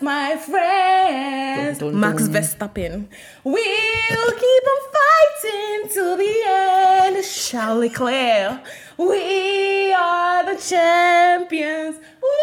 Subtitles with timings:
[0.00, 1.78] We are the champions, my friends.
[1.78, 2.32] Dun, dun, Max dun.
[2.34, 3.08] Verstappen.
[3.44, 7.24] We'll keep on fighting till the end.
[7.24, 8.60] Charles Leclerc.
[8.98, 11.96] We are the champions.
[11.96, 12.38] We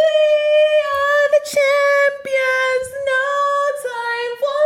[0.92, 2.88] are the champions.
[3.06, 3.26] No
[3.84, 4.62] time for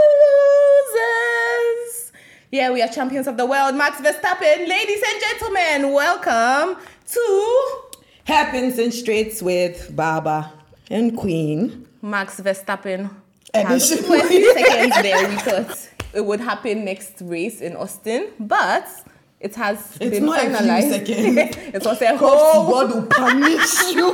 [0.95, 2.11] losers.
[2.52, 3.75] Yeah, we are champions of the world.
[3.75, 4.67] Max Verstappen.
[4.67, 6.77] Ladies and gentlemen, welcome
[7.11, 7.80] to
[8.25, 10.52] Hairpins & Straights with Baba
[10.89, 11.85] and Queen.
[12.02, 13.09] Max Verstappen.
[13.53, 15.27] Has 20 seconds there.
[15.30, 18.88] We thought it would happen next race in Austin, but
[19.39, 20.89] it has It's been not finalized.
[20.91, 21.58] seconds.
[21.73, 22.70] it was a whole.
[22.72, 24.13] God will punish you.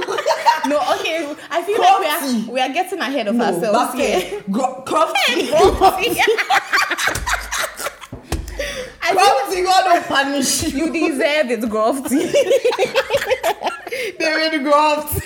[0.68, 1.36] No, okay.
[1.52, 1.84] I feel Crofty.
[1.84, 4.20] like we are we are getting ahead of no, ourselves here.
[4.22, 4.52] basket.
[4.52, 6.16] Gro- Crofty.
[9.06, 10.86] Think Crofty, God will punish you.
[10.86, 12.32] you deserve it, Grofty.
[14.18, 15.22] They really Crofty.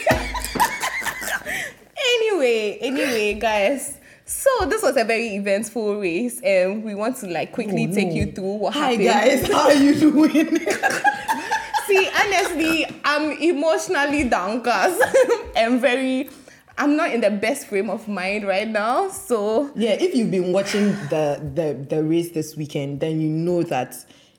[2.06, 3.98] Anyway, anyway, guys.
[4.26, 8.14] So this was a very eventful race, and we want to like quickly Oh, take
[8.14, 9.08] you through what Hi happened.
[9.10, 10.68] Hi guys, how are you doing?
[11.88, 15.02] See, honestly, I'm emotionally downcast.
[15.58, 16.30] I'm very,
[16.78, 19.10] I'm not in the best frame of mind right now.
[19.10, 23.64] So yeah, if you've been watching the, the the race this weekend, then you know
[23.64, 23.94] that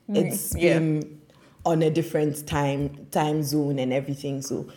[0.09, 0.79] mm, it's yeah.
[0.79, 1.21] been
[1.65, 4.41] on a different time time zone and everything.
[4.41, 4.69] So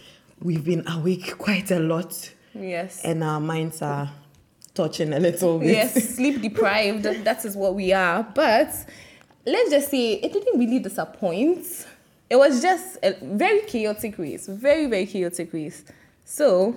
[0.42, 4.10] we've been awake quite a lot, yes, and our minds are
[4.74, 5.68] touching a little bit.
[5.70, 7.04] yes, sleep deprived.
[7.04, 8.22] That is what we are.
[8.34, 8.74] But
[9.46, 11.86] let's just say it didn't really disappoint.
[12.30, 15.84] It was just a very chaotic race, very very chaotic race.
[16.24, 16.76] So,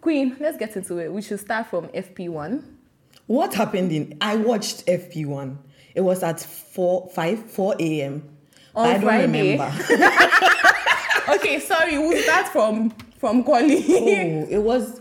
[0.00, 1.12] Queen, let's get into it.
[1.12, 2.78] We should start from FP one.
[3.26, 4.18] What happened in?
[4.20, 5.56] I watched FP1.
[5.94, 8.28] It was at four, five, four a.m.
[8.74, 9.52] On I don't Friday.
[9.56, 9.72] remember.
[11.28, 11.98] Okay, sorry.
[11.98, 13.76] We'll start from from Quali.
[13.88, 15.00] oh, it was.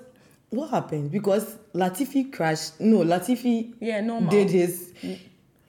[0.51, 1.09] What happened?
[1.11, 2.79] Because Latifi crashed.
[2.79, 4.29] No, Latifi Yeah, normal.
[4.29, 4.93] did his.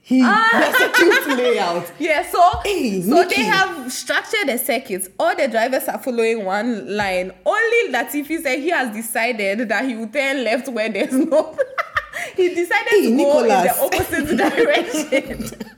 [0.05, 0.21] He
[0.53, 1.91] execute layout.
[1.99, 3.37] Yeah, so Hey, so Nikki.
[3.37, 5.09] they have structured a circuit.
[5.19, 7.33] All the drivers are following one line.
[7.47, 11.57] Only Latifi said he has decided that he will turn left where there's no.
[12.37, 13.79] he decided Hey, to go in the Nicholas.
[13.81, 15.69] opposite direction.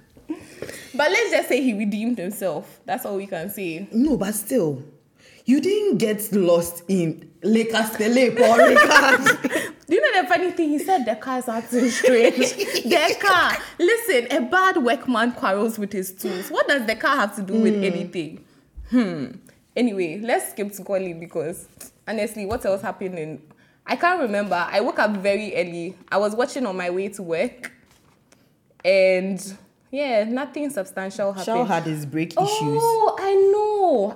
[0.94, 2.80] but let's just say he redeemed himself.
[2.86, 3.86] That's all we can say.
[3.92, 4.82] No, but still,
[5.44, 8.56] you didn't get lost in Le Castellet or.
[9.86, 10.70] Do you know the funny thing?
[10.70, 12.36] He said the car's acting strange.
[12.54, 13.56] the car.
[13.78, 16.48] Listen, a bad workman quarrels with his tools.
[16.48, 18.44] What does the car have to do with anything?
[18.88, 19.26] Hmm.
[19.76, 21.68] Anyway, let's skip to Quali because
[22.08, 23.42] honestly, what else happened in
[23.86, 24.54] I can't remember.
[24.54, 25.94] I woke up very early.
[26.10, 27.72] I was watching on my way to work.
[28.84, 29.56] And
[29.90, 31.44] yeah, nothing substantial happened.
[31.44, 32.80] Shaw had his brake issues.
[32.82, 33.63] Oh, I know.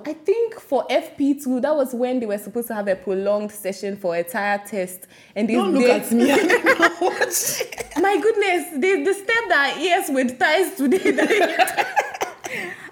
[0.05, 3.97] I think for FP2, that was when they were supposed to have a prolonged session
[3.97, 5.07] for a tire test.
[5.35, 6.31] And they, Don't look they- at me.
[6.31, 8.01] I don't know.
[8.01, 11.57] My goodness, they disturbed our ears with tires today.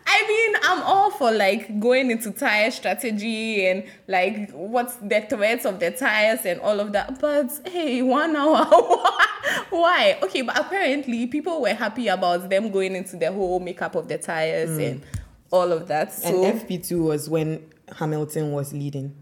[0.09, 5.65] I mean, I'm all for like going into tire strategy and like what's the threats
[5.65, 7.19] of the tires and all of that.
[7.19, 8.65] But hey, one hour,
[9.69, 10.17] why?
[10.23, 14.17] Okay, but apparently people were happy about them going into the whole makeup of the
[14.17, 14.91] tires mm.
[14.91, 15.03] and
[15.51, 16.13] all of that.
[16.13, 17.63] So and FP2 was when
[17.97, 19.15] Hamilton was leading.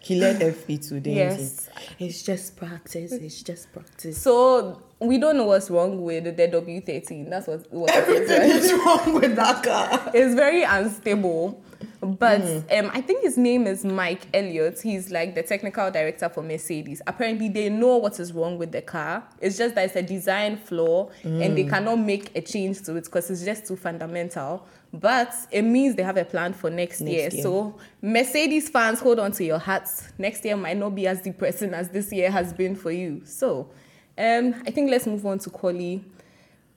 [0.00, 1.70] He led FP2, didn't Yes.
[1.96, 2.06] he?
[2.06, 3.10] It's just practice.
[3.12, 4.20] It's just practice.
[4.20, 7.30] so we don't know what's wrong with the W13.
[7.30, 10.10] That's what, what Everything is wrong with that car.
[10.12, 11.62] It's very unstable.
[12.00, 14.80] But um, I think his name is Mike Elliott.
[14.80, 17.00] He's like the technical director for Mercedes.
[17.06, 19.24] Apparently, they know what is wrong with the car.
[19.40, 23.04] It's just that it's a design flaw and they cannot make a change to it
[23.04, 24.66] because it's just too fundamental.
[25.00, 27.28] But it means they have a plan for next, Next year.
[27.30, 27.42] year.
[27.42, 30.12] So, Mercedes fans, hold on to your hats.
[30.18, 33.22] Next year might not be as depressing as this year has been for you.
[33.24, 33.70] So,
[34.16, 36.04] um, I think let's move on to Quali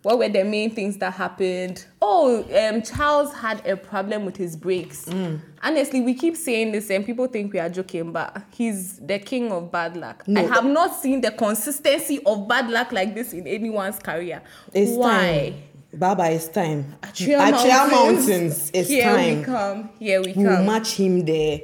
[0.08, 1.86] what were the main things that happened?
[2.02, 5.04] Oh, um, Charles had a problem with his brakes.
[5.06, 5.42] Mm.
[5.62, 9.52] Honestly, we keep saying this and people think we are joking, but he's the king
[9.52, 10.26] of bad luck.
[10.26, 10.40] No.
[10.40, 14.42] I have not seen the consistency of bad luck like this in anyone's career.
[14.74, 15.50] It's Why?
[15.50, 15.64] time.
[15.98, 16.96] Baba, it's time.
[17.02, 18.28] Achia Achia Mountains.
[18.28, 19.40] Mountains, it's Here time.
[19.40, 19.90] we come.
[20.00, 21.62] Here we We'll match him there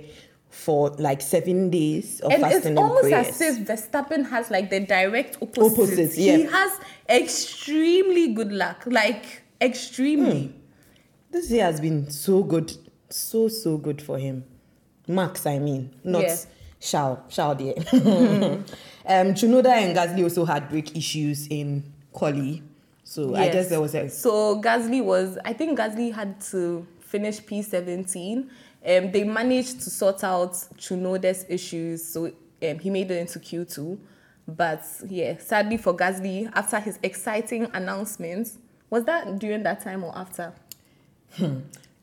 [0.49, 4.69] for like seven days of and it's fasting and almost as if Verstappen has like
[4.69, 5.73] the direct opposite.
[5.73, 6.37] Opposite, yeah.
[6.37, 10.47] He has extremely good luck, like extremely.
[10.47, 10.59] Hmm.
[11.31, 12.71] This year has been so good,
[13.09, 14.45] so so good for him.
[15.07, 16.35] Max, I mean, not Yeah.
[16.79, 17.73] Shao, Shao there.
[17.93, 22.61] um, Tsunoda and Gasly also had brake issues in Quali,
[23.13, 27.39] so I guess there was a So Gasly was, I think Gasly had to finish
[27.41, 28.49] P17,
[28.85, 33.97] Um, they managed to sort out Tsunoda's issues, so um, he made it into Q2.
[34.47, 38.49] But yeah, sadly for Gasly, after his exciting announcement,
[38.89, 40.53] was that during that time or after?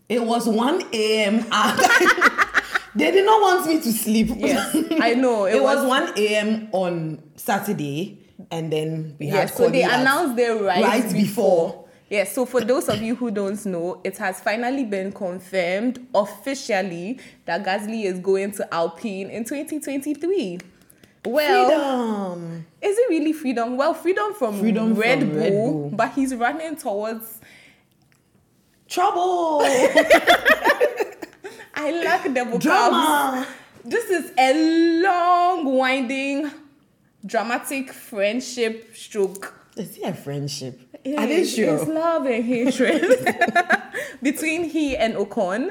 [0.08, 1.40] It was 1 a.m.
[2.94, 4.28] they did not want me to sleep.
[4.36, 5.44] Yes, I know.
[5.46, 6.68] It, was, 1 a.m.
[6.72, 8.19] on Saturday,
[8.50, 11.68] and then we Yeah, had so they announced their right, right before.
[11.68, 11.84] before.
[12.08, 17.20] Yeah, so for those of you who don't know, it has finally been confirmed officially
[17.44, 20.58] that Gasly is going to Alpine in 2023.
[21.24, 22.66] Well, freedom.
[22.82, 23.76] is it really freedom?
[23.76, 25.90] Well, freedom from, Freedom Red, from Bull, Red Bull.
[25.94, 27.38] but he's running towards.
[28.88, 29.60] Trouble.
[31.74, 32.58] I like double.
[32.58, 33.46] Drama.
[33.84, 36.50] This is a long, winding,
[37.24, 39.54] dramatic friendship stroke.
[39.76, 40.80] Is it a friendship?
[41.04, 41.76] It Are they is- sure?
[41.76, 43.02] It's love and hatred
[44.22, 45.70] between he and Ocon.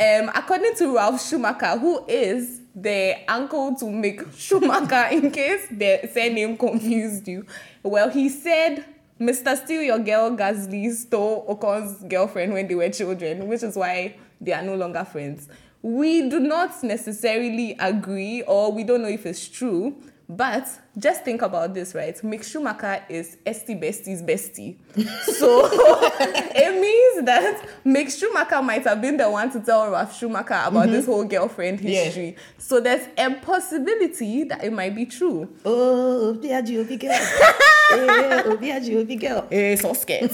[0.00, 6.08] Um, according to Ralf Schumacher, who is the uncle to Mick Schumacher, in case the
[6.12, 7.44] surname confused you,
[7.82, 8.84] well, he said,
[9.20, 9.54] Mr.
[9.62, 14.52] Steal Your Girl Gasly stole Ocon's girlfriend when they were children, which is why they
[14.54, 15.48] are no longer friends.
[15.82, 19.96] We do not necessarily agree, or we don't know if it's true,
[20.36, 22.16] but just think about this, right?
[22.22, 24.76] Mick Schumacher is Esty Bestie's bestie.
[25.22, 30.60] So it means that Mick Schumacher might have been the one to tell Ralf Schumacher
[30.66, 32.36] about this whole girlfriend history.
[32.58, 35.48] So there's a possibility that it might be true.
[35.64, 37.18] Oh, dear Jovi girl.
[37.92, 39.46] oh, dear Jovi girl.
[39.50, 40.32] Eh, so scared.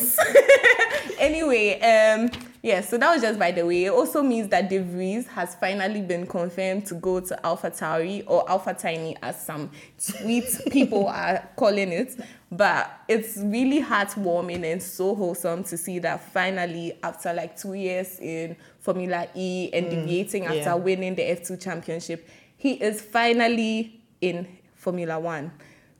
[1.18, 2.30] anyway, um,
[2.66, 3.84] yeah, so that was just by the way.
[3.84, 8.24] It also means that De Vries has finally been confirmed to go to Alpha Tauri
[8.26, 12.18] or Alpha Tiny, as some sweet people are calling it.
[12.50, 18.18] But it's really heartwarming and so wholesome to see that finally, after like two years
[18.18, 20.74] in Formula E and mm, deviating after yeah.
[20.74, 25.52] winning the F2 championship, he is finally in Formula One.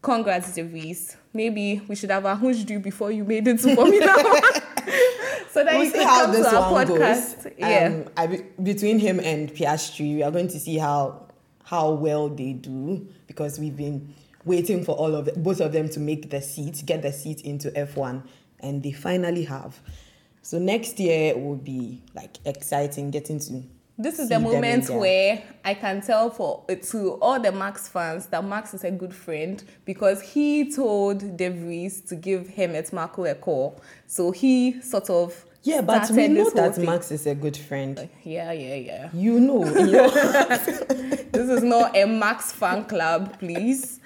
[0.02, 1.16] Congrats, De Vries.
[1.32, 4.62] Maybe we should have arranged you before you made it to Formula One.
[5.56, 7.44] so that We'll you see how this one podcast.
[7.44, 7.52] goes.
[7.56, 7.86] Yeah.
[7.86, 11.26] Um, I, be- between him and Piastri, we are going to see how
[11.64, 14.14] how well they do because we've been
[14.44, 17.70] waiting for all of both of them to make the seat, get the seat into
[17.70, 18.22] F1,
[18.60, 19.80] and they finally have.
[20.42, 23.62] So next year will be like exciting getting to.
[23.98, 28.44] This is the moment where I can tell for to all the Max fans that
[28.44, 33.34] Max is a good friend because he told De Vries to give Helmut Marko a
[33.34, 33.80] call.
[34.06, 36.84] So he sort of Yeah, but we know that thing.
[36.84, 38.08] Max is a good friend.
[38.22, 39.08] Yeah, yeah, yeah.
[39.14, 44.00] You know, this is not a Max fan club, please.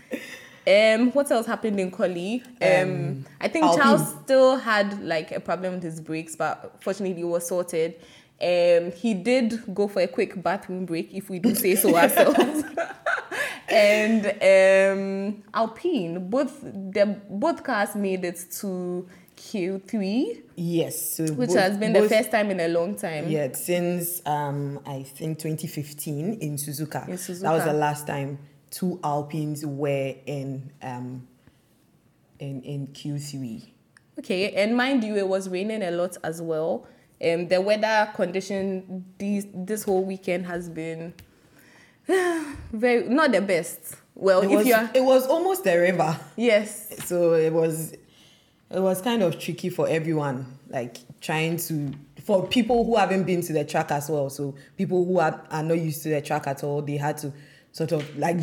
[0.66, 2.42] Um, what else happened in Quali?
[2.62, 3.82] Um, I think Alpine.
[3.82, 7.96] Charles still had like a problem with his brakes, but fortunately it was sorted.
[8.42, 12.64] Um, he did go for a quick bathroom break, if we do say so ourselves.
[13.68, 19.06] and um, Alpine, both the both cars made it to
[19.36, 23.28] Q3, yes, so which both- has been the first time in a long time.
[23.28, 27.08] Yeah, since um I think 2015 in Suzuka.
[27.08, 28.38] In That was the last time
[28.70, 31.26] two Alpines were in um
[32.38, 33.66] in in Q3.
[34.18, 36.86] Okay, and mind you, it was raining a lot as well.
[37.22, 41.12] Um, the weather condition this this whole weekend has been
[42.72, 43.96] very not the best.
[44.14, 46.18] Well, It if was you it was almost a river.
[46.36, 47.92] yes, So it was
[48.70, 51.92] it was kind of tricky for everyone, like trying to
[52.24, 54.30] for people who haven't been to the track as well.
[54.30, 57.32] So people who are, are not used to the track at all, they had to
[57.72, 58.36] sort of like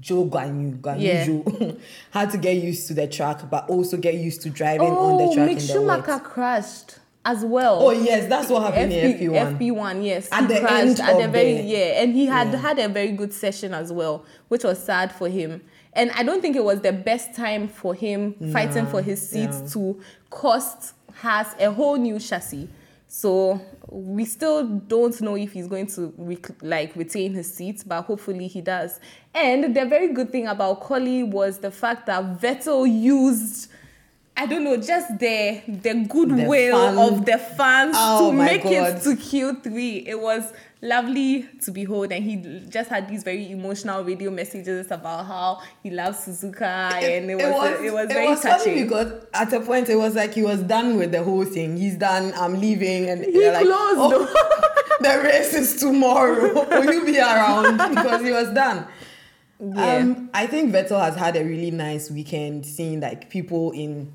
[0.00, 1.26] Zhou Guanyu, Guanyu Yeah.
[1.26, 1.78] Zhou,
[2.10, 5.24] had to get used to the track, but also get used to driving on the
[5.24, 6.24] oh, track Mick in the Schumacher wet.
[6.24, 7.78] crashed as well.
[7.80, 9.58] Oh yes, that's what happened in FP, FP1.
[9.58, 10.28] FP1, yes.
[10.32, 12.56] At he the crashed end at the very the- yeah, and he had Yeah.
[12.58, 15.62] had a very good session as well, which was sad for him.
[15.94, 19.50] And I don't think it was the best time for him fighting for his seat
[19.52, 19.66] yeah.
[19.72, 20.00] to
[20.30, 22.68] cost has a whole new chassis.
[23.06, 23.60] So
[23.90, 28.48] we still don't know if he's going to rec- like retain his seat, but hopefully
[28.48, 28.98] he does.
[29.34, 33.68] And the very good thing about Quali was the fact that Vettel used.
[34.36, 38.72] I don't know, just the the goodwill of the fans Oh to make God.
[38.72, 40.06] it to Q3.
[40.06, 42.36] It was lovely to behold, and he
[42.68, 46.62] just had these very emotional radio messages about how he loves Suzuka,
[46.94, 48.82] and it was it was, very funny touching.
[48.84, 51.76] because at a point it was like he was done with the whole thing.
[51.76, 52.32] He's done.
[52.34, 56.54] I'm leaving, and He they're like, closed, "Oh, the race is tomorrow.
[56.68, 57.76] Will you be around?
[57.94, 58.86] Because he was done.
[59.60, 59.96] Yeah.
[59.98, 64.12] Um, I think Vettel has had a really nice weekend, seeing like people in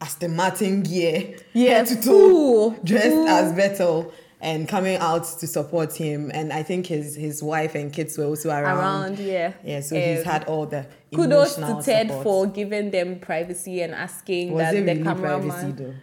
[0.00, 3.28] Aston Martin gear, Yeah, to toe, dressed full.
[3.28, 4.12] as Vettel.
[4.42, 6.30] and coming out to support him.
[6.32, 8.78] And I think his his wife and kids were also around.
[8.78, 9.52] Around, yeah.
[9.62, 12.22] Yeah, so he's Um, had all the Kudos to Ted support.
[12.24, 15.48] for giving them privacy and asking Was that it the really cameraman.
[15.50, 15.94] privacy though?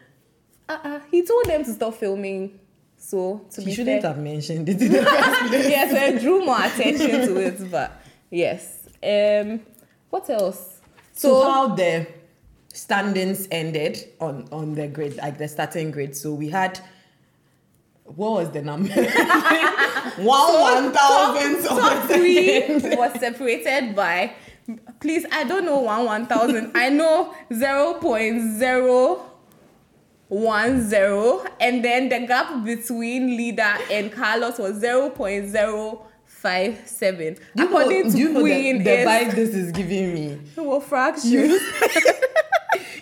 [0.69, 0.99] Uh-uh.
[1.09, 2.59] He told them to stop filming.
[2.99, 5.69] So to He be shouldn't fair, have mentioned it in the first place.
[5.69, 7.89] yes, I drew more attention to it, but
[8.29, 8.87] yes.
[9.01, 9.61] Um,
[10.11, 10.79] what else?
[11.13, 12.05] So, So, how the
[12.77, 16.15] standings ended on on the grid, like the starting grid.
[16.15, 16.79] So we had
[18.03, 18.89] what was the number?
[20.17, 21.63] one one thousand.
[21.63, 22.61] top three
[22.95, 24.33] was separated by.
[24.99, 26.71] Please, I don't know one one thousand.
[26.75, 29.25] I know zero point zero
[30.29, 36.81] one zero, and then the gap between leader and Carlos was zero point zero five
[36.85, 37.37] seven.
[37.55, 40.39] Do According know, to do you know the, the vibe this is giving me?
[40.55, 41.61] well, fractions.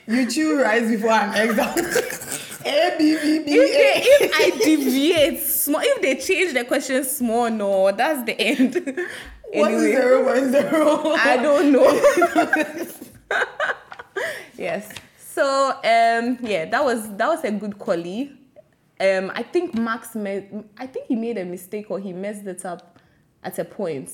[0.07, 1.75] You chew rice before an exam.
[2.65, 7.03] A B B B if, they, if I deviate small, if they change the question
[7.03, 8.99] small, no, that's the end.
[9.53, 11.13] What is zero point zero?
[11.13, 11.87] I don't know.
[14.57, 14.91] yes.
[15.17, 18.31] So um yeah, that was that was a good quali.
[18.99, 22.65] Um I think Max made I think he made a mistake or he messed it
[22.65, 22.99] up
[23.43, 24.09] at a point.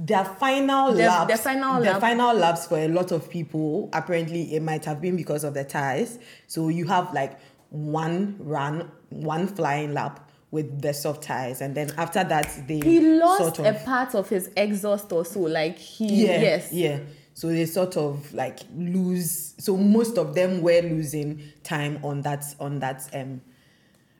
[0.00, 3.88] Their final The- laps, the final the lap- final laps for a lot of people.
[3.92, 6.20] Apparently, it might have been because of the tires.
[6.46, 7.36] So you have like
[7.70, 13.00] one run, one flying lap with the soft tires, and then after that they He
[13.18, 15.40] lost sort of a part of his exhaust or so.
[15.40, 16.72] Like he yeah yes.
[16.72, 16.98] yeah.
[17.34, 19.54] So they sort of like lose.
[19.58, 23.40] So most of them were losing time on that on that um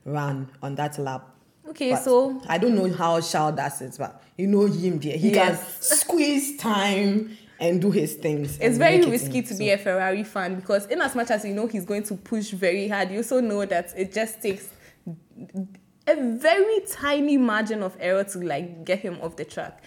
[0.05, 1.35] run on that lap.
[1.69, 5.17] Okay, But so I don't know how Charles does it, but you know him there.
[5.17, 5.59] He Yes.
[5.59, 8.57] can squeeze time and do his things.
[8.61, 9.45] it's very it risky in.
[9.45, 12.05] to So- be a Ferrari fan because in as much as you know he's going
[12.05, 14.69] to push very hard, you also know that it just takes
[16.07, 19.83] a very tiny margin of error to like get him off the track.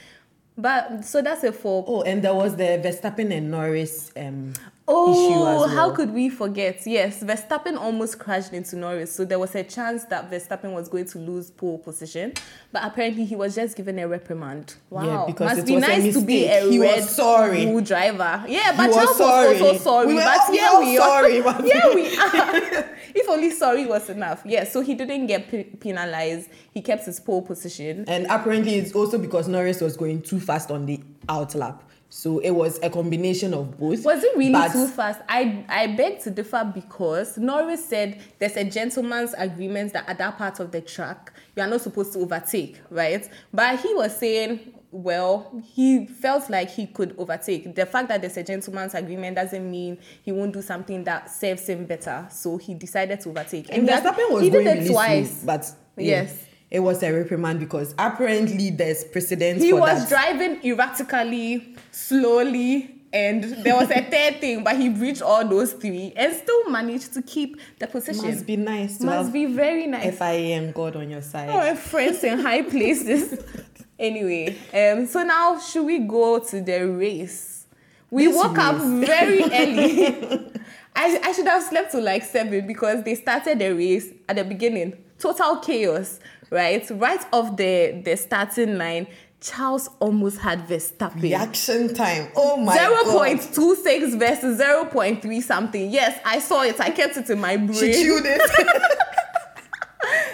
[0.58, 4.54] But so that's a for Oh, and there was the Verstappen and Norris um
[4.94, 5.68] Oh, well.
[5.68, 6.86] how could we forget?
[6.86, 11.06] Yes, Verstappen almost crashed into Norris, so there was a chance that Verstappen was going
[11.06, 12.34] to lose pole position,
[12.72, 14.76] but apparently he was just given a reprimand.
[14.90, 16.70] Wow, because must it be nice to be a.
[16.70, 17.66] He Red sorry.
[17.66, 18.44] Bull driver.
[18.48, 19.54] Yeah, but Charles sorry.
[19.54, 20.08] was also sorry.
[20.08, 21.44] We were but all- we here we sorry, are.
[21.44, 22.96] but- Here we are.
[23.16, 24.42] if only sorry was enough.
[24.46, 26.50] Yeah, so he didn't get pe- penalized.
[26.74, 28.06] He kept his pole position.
[28.08, 31.84] And apparently it's also because Norris was going too fast on the out lap.
[32.14, 34.04] So it was a combination of both.
[34.04, 35.22] Was it really But too fast?
[35.30, 40.38] I I beg to differ because Norris said there's a gentleman's agreement that at that
[40.38, 43.28] part of the track you are not supposed to overtake, right?
[43.54, 47.76] But he was saying, well, he felt like he could overtake.
[47.76, 51.66] The fact that there's a gentleman's agreement doesn't mean he won't do something that serves
[51.70, 52.28] him better.
[52.30, 53.68] So he decided to overtake.
[53.72, 55.44] And that- Verstappen was he did it twice.
[55.46, 55.66] but
[55.96, 56.46] yeah, Yes.
[56.72, 60.10] It was a reprimand because apparently there's precedence he was that.
[60.10, 66.14] driving erratically, slowly, and there was a third thing, but he breached all those three
[66.16, 68.26] and still managed to keep the position.
[68.26, 70.06] Must be nice to Must be very nice.
[70.06, 71.50] If I am God on your side.
[71.52, 73.44] Oh, friends in high places.
[74.00, 77.66] anyway, um, so now should we go to the race?
[78.10, 80.52] We This woke up very early.
[80.96, 84.44] I, I should have slept till like seven because they started the race at the
[84.44, 84.94] beginning.
[85.18, 86.20] Total chaos,
[86.52, 86.88] right?
[86.92, 89.08] Right off the, the starting line,
[89.40, 91.22] Charles almost had Verstappen.
[91.24, 92.32] Reaction time.
[92.36, 93.18] Oh my Zero god.
[93.18, 95.90] point two six versus zero point three something.
[95.90, 96.80] Yes, I saw it.
[96.80, 97.74] I kept it in my brain.
[97.74, 98.42] She chewed it.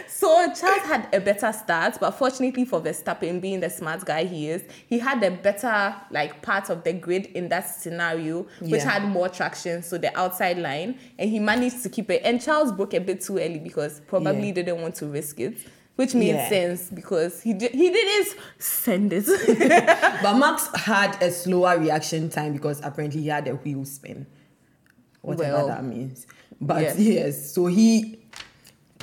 [0.10, 4.50] So Charles had a better start, but fortunately for Verstappen, being the smart guy he
[4.50, 8.90] is, he had a better like part of the grid in that scenario, which Yeah.
[9.00, 12.24] had more traction, so the outside line, and he managed to keep it.
[12.26, 14.54] And Charles broke a bit too early because probably Yeah.
[14.56, 15.58] didn't want to risk it,
[15.98, 16.48] which made Yeah.
[16.48, 19.26] sense because he did, he did his send it.
[20.24, 24.26] but Max had a slower reaction time because apparently he had a wheel spin.
[25.22, 26.26] Whatever Well, that means.
[26.62, 27.00] But yes.
[27.00, 27.52] yes.
[27.54, 28.20] so he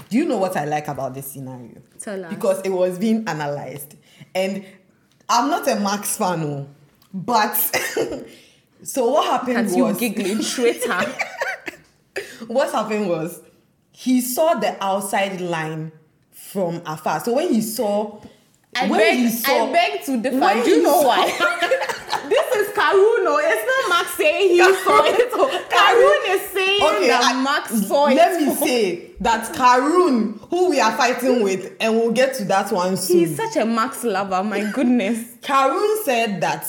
[0.08, 1.82] do you know what I like about this scenario?
[1.98, 2.32] Tell us.
[2.32, 3.96] Because it was being analyzed.
[4.34, 4.64] And
[5.28, 6.68] I'm not a Max fan, oh,
[7.12, 7.54] but
[8.84, 11.12] so what happened As you was giggling, traitor.
[12.46, 13.40] what happened was
[13.90, 15.90] he saw the outside line
[16.54, 17.18] from afar.
[17.18, 18.20] So when he saw
[18.76, 21.26] I when beg, he saw I beg to when Do you know saw- why?
[22.28, 23.38] this is Karuno.
[23.42, 25.32] It's not Max saying he saw it.
[25.74, 28.14] Karun is saying that I- Max saw it.
[28.14, 32.70] Let me say that Karun, who we are fighting with, and we'll get to that
[32.70, 33.18] one soon.
[33.18, 34.42] He's such a Max lover.
[34.44, 35.18] My goodness.
[35.42, 36.66] Karun said that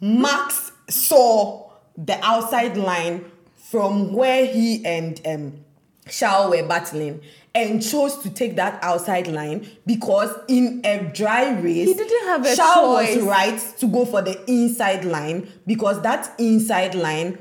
[0.00, 3.24] Max saw the outside line
[3.56, 5.64] from where he and um,
[6.08, 7.20] Shao were battling.
[7.54, 12.44] And chose to take that outside line because in a dry race, He didn't have
[12.44, 13.16] a Charles choice.
[13.16, 17.38] was right to go for the inside line because that inside line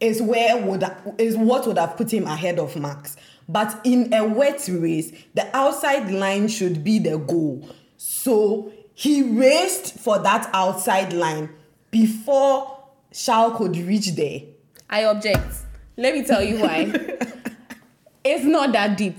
[0.00, 0.84] is where would
[1.18, 3.16] is what would have put him ahead of Max.
[3.48, 7.68] But in a wet race, the outside line should be the goal.
[7.98, 11.50] So he raced for that outside line
[11.90, 12.78] before
[13.12, 14.40] Charles could reach there.
[14.90, 15.54] I object.
[15.96, 16.92] Let me tell you why.
[18.24, 19.16] it's not that deep.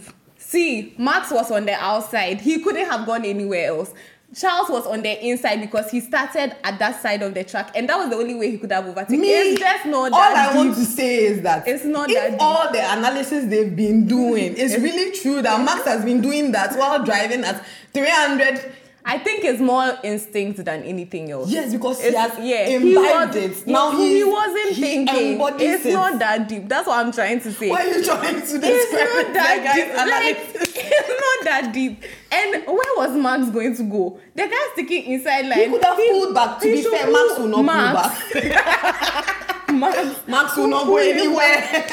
[0.53, 2.39] See, Max was on the outside.
[2.39, 3.91] He couldn't have gone anywhere else.
[4.35, 7.89] Charles was on the inside because he started at that side of the track, and
[7.89, 9.19] that was the only way he could have overtaken.
[9.19, 10.55] Me, it's just not all that I deep.
[10.57, 12.39] want to say is that It's not that deep.
[12.41, 16.77] all the analysis they've been doing is really true that Max has been doing that
[16.77, 17.63] while driving at
[17.95, 21.49] 300 I think it's more instinct than anything else.
[21.51, 23.67] Yes, because he has yeah, imbibed was- it.
[23.67, 25.41] Now he, he- wasn't he thinking.
[25.59, 25.93] It's it.
[25.93, 26.69] not that deep.
[26.69, 27.69] That's what I'm trying to say.
[27.69, 29.97] Why are you trying to describe It's not that deep.
[29.97, 32.03] Like, it's not that deep.
[32.31, 34.19] And where was Max going to go?
[34.35, 35.59] The guy's sticking inside line.
[35.59, 36.59] He could have pulled back.
[36.61, 38.31] To be fair, Max will not Max.
[38.31, 39.69] pull back.
[39.73, 40.27] Max.
[40.27, 41.89] Max will not go anywhere.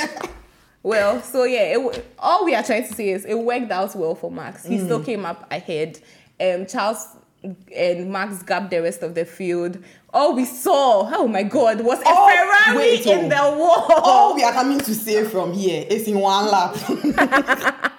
[0.83, 4.15] Well, so yeah, it, all we are trying to say is it worked out well
[4.15, 4.65] for Max.
[4.65, 4.85] He Mm.
[4.85, 6.01] still came up ahead.
[6.41, 7.07] Um, Charles
[7.77, 9.79] and Max gapped the rest of the field.
[10.13, 13.29] All we saw, oh my God, was a Oh, Ferrari wait, in oh.
[13.29, 13.87] the wall.
[14.03, 16.77] All we are coming to say from here is in one lap.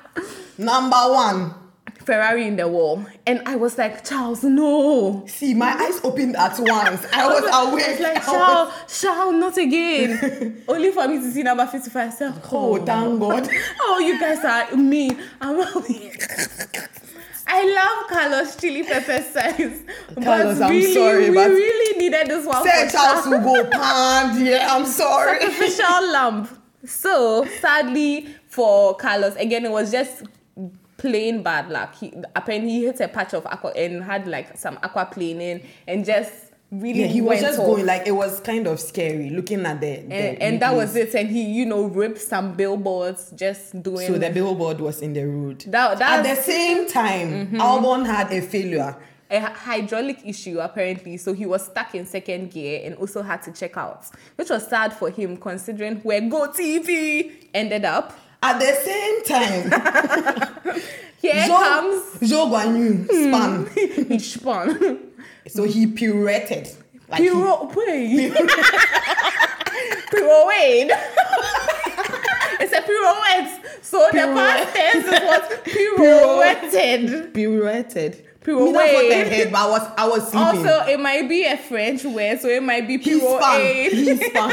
[0.57, 1.53] Number one.
[2.05, 3.05] Ferrari in the wall.
[3.27, 5.24] And I was like, Charles, no.
[5.27, 7.05] See, my eyes opened at once.
[7.13, 7.86] I was awake.
[7.88, 10.63] I was like, I was- Charles, Charles, not again.
[10.67, 11.95] Only for me to see number 55.
[11.95, 13.48] I said, Oh, thank God.
[13.81, 15.17] Oh, you guys are mean.
[15.39, 15.62] I'm
[17.53, 19.84] I love Carlos chili pepper size.
[20.24, 23.70] Carlos, but I'm really, sorry, we but- really needed this one Say Charles will go
[23.70, 24.46] pound.
[24.46, 25.39] Yeah, I'm sorry.
[25.39, 26.50] sacrificial lump.
[26.86, 30.23] So sadly for Carlos, again, it was just
[30.97, 31.95] plain bad luck.
[31.95, 36.51] He apparently he hit a patch of aqua and had like some aquaplaning and just
[36.71, 37.65] really Yeah, he was just off.
[37.65, 40.95] going like it was kind of scary looking at the, the and, and that was
[40.95, 41.13] it.
[41.15, 45.25] And he, you know, ripped some billboards just doing So the billboard was in the
[45.27, 45.62] road.
[45.67, 47.55] That- At the same time, mm-hmm.
[47.57, 48.95] Albon had a failure.
[49.29, 53.49] a hydraulic issue apparently so he was stuck in second gear and also had to
[53.53, 54.05] check out
[54.36, 58.12] which was sad for him considering where go tv ended up
[58.43, 59.63] At the same time,
[61.21, 63.51] here Zhou, comes Zhou Guanyu spun.
[64.10, 64.67] he spun
[65.47, 66.75] So he pirouetted.
[67.10, 68.32] Like he- Piro- wait
[70.12, 70.91] pirouette
[72.60, 78.25] it's a pirouette so the past tense is what pirouetted pirouetted.
[78.41, 78.65] Pirouette.
[78.65, 80.67] Me, that's what I heard, but I was I was sleeping.
[80.67, 83.62] also it might be a french word so it might be he spun.
[83.62, 84.51] pirouette He spun.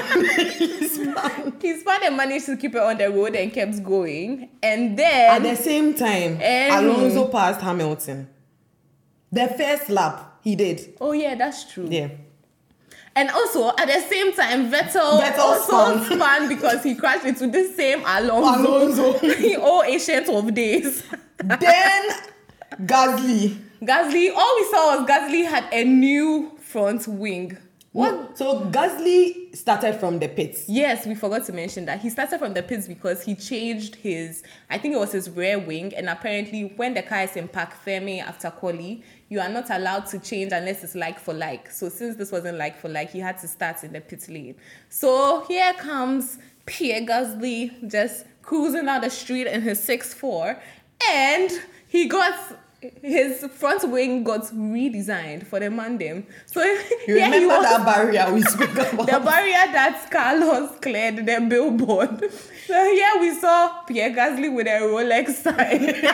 [0.50, 1.52] he spun.
[1.62, 4.48] He spun and managed to keep it on the road and kept going.
[4.62, 5.30] And then...
[5.36, 8.28] At the same time, Alonso passed Hamilton.
[9.32, 10.94] The first lap he did.
[10.98, 11.88] Oh yeah, that's true.
[11.90, 12.08] Yeah.
[13.14, 16.04] And also at the same time, Vettel, Vettel also spun.
[16.04, 16.48] spun.
[16.54, 18.78] because he crashed into the same Alonso.
[18.78, 19.18] Alonso.
[19.36, 21.02] he all ancient of days.
[21.36, 22.10] then
[22.80, 23.58] Gasly.
[23.82, 27.58] Gasly, all we saw was Gasly had a new front wing.
[27.98, 28.38] What?
[28.38, 30.68] So Gasly started from the pits.
[30.68, 34.44] Yes, we forgot to mention that he started from the pits because he changed his,
[34.70, 37.74] I think it was his rear wing, and apparently when the car is in parc
[37.84, 41.72] fermé after quali, you are not allowed to change unless it's like for like.
[41.72, 44.54] So since this wasn't like for like, he had to start in the pit lane.
[44.88, 50.56] So here comes Pierre Gasly just cruising down the street in his six four,
[51.10, 51.50] and
[51.88, 52.38] he got
[53.02, 56.24] his front wing got redesigned for the Mandem.
[56.46, 56.62] So
[57.08, 59.06] You he remember was that barrier we spoke about?
[59.06, 62.24] the barrier that Carlos cleared the billboard.
[62.68, 66.04] So here we saw Pierre Gasly with a Rolex sign.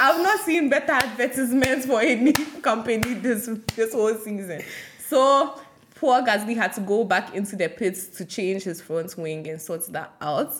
[0.00, 4.62] I've not seen better advertisements for any company this this whole season.
[5.08, 5.60] So
[5.96, 9.60] poor Gasly had to go back into the pits to change his front wing and
[9.60, 10.54] sort that out.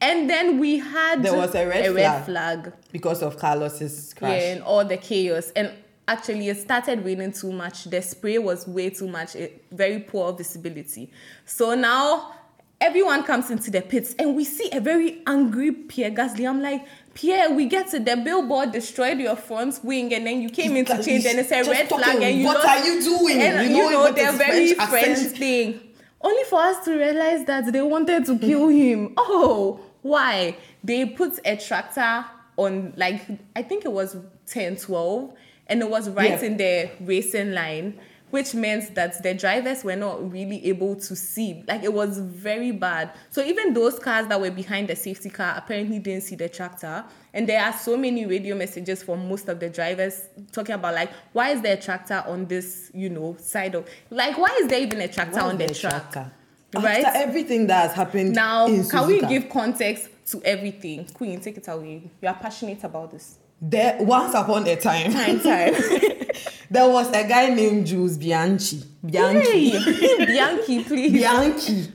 [0.00, 2.24] And then we had There was a red flag.
[2.24, 2.72] flag.
[2.92, 4.40] because of Carlos's crash.
[4.40, 5.50] Yeah, and all the chaos.
[5.56, 5.72] And
[6.06, 7.84] actually, it started raining too much.
[7.84, 9.34] The spray was way too much.
[9.34, 11.10] It, very poor visibility.
[11.46, 12.32] So now
[12.80, 16.46] everyone comes into the pits, and we see a very angry Pierre Gasly.
[16.46, 18.04] I'm like, Pierre, we get it.
[18.04, 21.50] The billboard destroyed your front wing, and then you came in to change, and it's
[21.52, 23.40] a red flag, and you what are you doing?
[23.40, 25.80] And You you know know, what they're very French French thing.
[26.24, 29.04] Only for us to realize that they wanted to kill mm-hmm.
[29.04, 29.14] him.
[29.18, 30.56] Oh, why?
[30.82, 32.24] They put a tractor
[32.56, 35.32] on, like, I think it was 10, 12,
[35.66, 36.46] and it was right Yeah.
[36.46, 38.00] in the racing line.
[38.34, 41.62] Which meant that the drivers were not really able to see.
[41.68, 43.12] Like it was very bad.
[43.30, 47.04] So even those cars that were behind the safety car apparently didn't see the tractor.
[47.32, 50.20] And there are so many radio messages from most of the drivers
[50.50, 54.36] talking about like why is there a tractor on this, you know, side of like
[54.36, 56.10] why is there even a tractor Why on the track?
[56.10, 56.32] tracker?
[56.74, 57.04] Right?
[57.04, 61.06] After everything that has happened Now, can we give context to everything?
[61.14, 62.10] Queen, take it away.
[62.20, 63.38] You are passionate about this.
[63.70, 65.74] There once upon a time, Time, time.
[66.70, 68.82] there was a guy named Jules Bianchi.
[69.04, 69.70] Bianchi.
[69.70, 71.12] Hey, Bianchi, please.
[71.12, 71.86] Bianchi.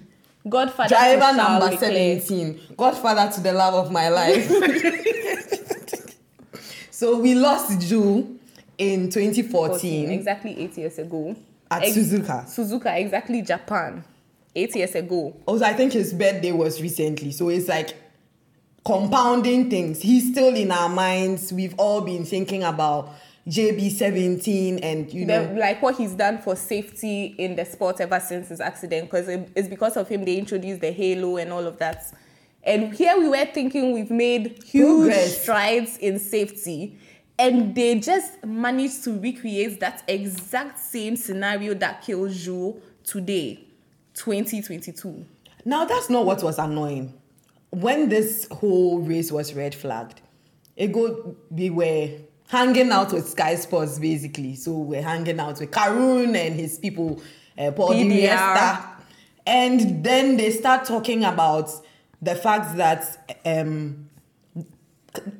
[0.48, 0.90] Godfather.
[0.90, 2.60] Driver number 17.
[2.78, 4.50] Godfather to the love of my life.
[6.92, 8.26] so we lost Jules
[8.78, 11.36] in 2014 Exactly eight years ago.
[11.70, 12.46] at Ex- Suzuka.
[12.46, 14.04] Suzuka, exactly Japan.
[14.56, 15.36] Eight years ago.
[15.46, 17.32] Also, I think his birthday was recently.
[17.32, 17.96] So it's like
[18.90, 20.02] compounding things.
[20.02, 21.54] He's still in our minds.
[21.54, 23.14] We've all been thinking about
[23.48, 25.46] JB17 and, you know.
[25.46, 29.28] The, like what he's done for safety in the sport ever since his accident, because
[29.28, 32.04] it, it's because of him they introduced the halo and all of that.
[32.64, 35.42] And here we were thinking we've made huge Progress.
[35.44, 36.98] strides in safety,
[37.38, 43.64] and they just managed to recreate that exact same scenario that killed Jules today,
[44.16, 45.26] 2022.
[45.64, 47.19] Now that's not what was annoying.
[47.72, 50.22] When this whole race was red flagged,
[50.76, 52.10] it go we were
[52.48, 54.56] hanging out with Sky Sports basically.
[54.56, 57.22] So we're hanging out with Karun and his people,
[57.58, 58.28] uh, Paul Di
[59.46, 61.72] and then they start talking about
[62.22, 64.09] the fact that um,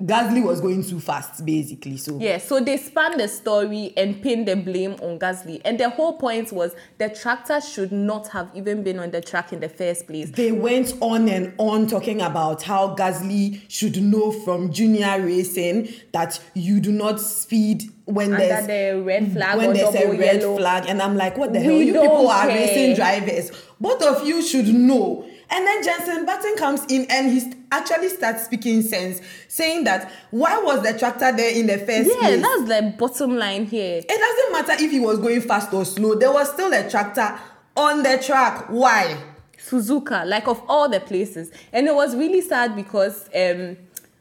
[0.04, 1.98] Gasly was going too fast, basically.
[1.98, 5.62] So Yeah, so they spun the story and pinned the blame on Gasly.
[5.64, 9.54] And the whole point was the tractor should not have even been on the track
[9.54, 10.32] in the first place.
[10.32, 16.40] they went on and on talking about how Gasly should know from junior racing that
[16.56, 20.58] you do not speed when Under there's the red flag when there's a red yellow.
[20.58, 24.28] flag and I'm like what the We hell you people are racing drivers both of
[24.28, 29.22] you should know and then Jensen Button comes in and he's actually starts speaking sense
[29.48, 33.38] saying that why was the tractor there in the first Yeah, place that's the bottom
[33.38, 33.98] line here.
[33.98, 37.38] it doesn't matter if he was going fast or slow there was still a tractor
[37.78, 39.18] on the track why
[39.58, 41.52] Suzuka, like of all the places.
[41.74, 43.76] And it was really sad because um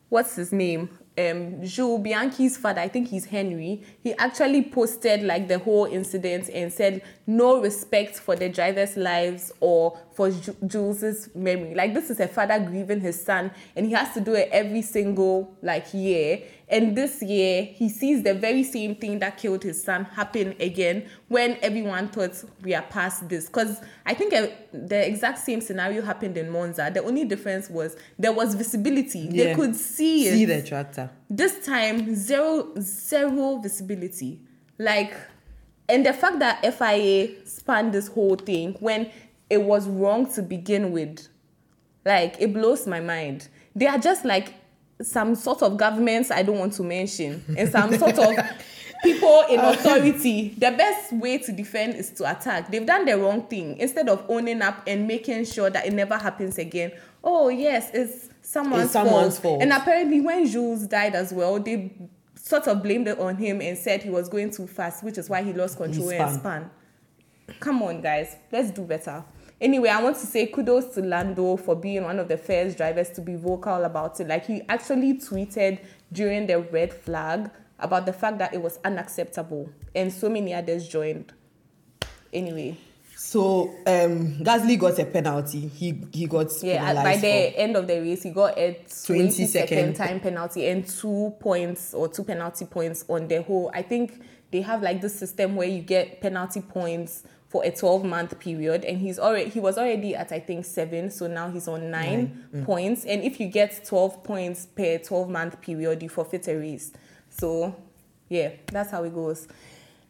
[0.09, 0.98] what's his name?
[1.19, 6.49] Um Jules Bianchi's father, I think he's Henry, he actually posted like the whole incident
[6.49, 11.75] and said no respect for the drivers' lives or for Ju- Jules's memory.
[11.75, 14.83] Like this is a father grieving his son and he has to do it every
[14.83, 16.43] single like year.
[16.71, 21.09] And this year he sees the very same thing that killed his son happen again
[21.29, 23.47] when everyone thought we are past this.
[23.47, 26.91] Because I think uh, the exact same scenario happened in Monza.
[26.93, 29.29] The only difference was there was visibility.
[29.29, 29.55] They Yeah.
[29.55, 30.33] could see it.
[30.35, 34.41] see the tractor This time, zero zero visibility.
[34.79, 35.15] Like,
[35.89, 39.11] and the fact that FIA spanned this whole thing when
[39.49, 41.29] it was wrong to begin with,
[42.05, 43.49] like it blows my mind.
[43.75, 44.53] They are just like
[45.03, 48.37] some sort of governments I don't want to mention, and some sort of
[49.03, 50.51] people in authority.
[50.59, 52.71] The best way to defend is to attack.
[52.71, 56.17] They've done the wrong thing instead of owning up and making sure that it never
[56.17, 56.93] happens again.
[57.23, 59.61] Oh yes, it's someone's, It's someone's fault.
[59.61, 59.63] fault.
[59.63, 61.93] And apparently, when Jules died as well, they
[62.35, 65.29] sort of blamed it on him and said he was going too fast, which is
[65.29, 66.41] why he lost control and spun.
[66.41, 66.71] span.
[67.61, 69.25] Come on, guys, let's do better.
[69.61, 73.11] Anyway, I want to say kudos to Lando for being one of the first drivers
[73.11, 74.29] to be vocal about it.
[74.29, 75.81] Like, he actually tweeted
[76.13, 80.87] during the red flag about the fact that it was unacceptable, and so many others
[80.89, 81.33] joined.
[82.33, 82.77] Anyway,
[83.17, 85.67] So um Gasly got a penalty.
[85.67, 87.27] He he got yeah, by the
[87.59, 89.95] end of the race, he got a 20 20 second second.
[89.97, 93.73] time penalty and two points or two penalty points on the whole.
[93.75, 98.05] I think they have like this system where you get penalty points for a 12
[98.05, 101.67] month period and he's already he was already at I think 7 so now he's
[101.67, 102.65] on 9 Mm.
[102.67, 106.93] points and if you get 12 points per 12 month period you forfeit a race.
[107.31, 107.75] So
[108.29, 109.49] yeah, that's how it goes.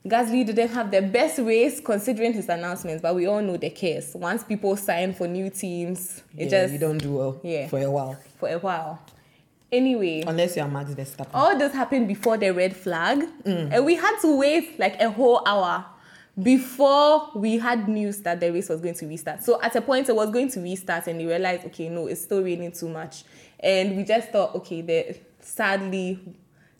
[0.06, 4.14] Gasly didn't have the best race considering his announcements, but we all know the case.
[4.14, 7.68] Once people sign for new teams, it yeah, just you don't do well Yeah.
[7.68, 8.98] for a while for a while.
[9.70, 11.28] Anyway, unless you are Max Verstappen.
[11.34, 15.42] all this happened before the red flag, and we had to wait like a whole
[15.46, 15.84] hour
[16.42, 19.42] before we had news that the race was going to restart.
[19.42, 22.22] So at a point, it was going to restart, and we realized, okay, no, it's
[22.22, 23.24] still raining too much,
[23.60, 26.18] and we just thought, okay, the sadly.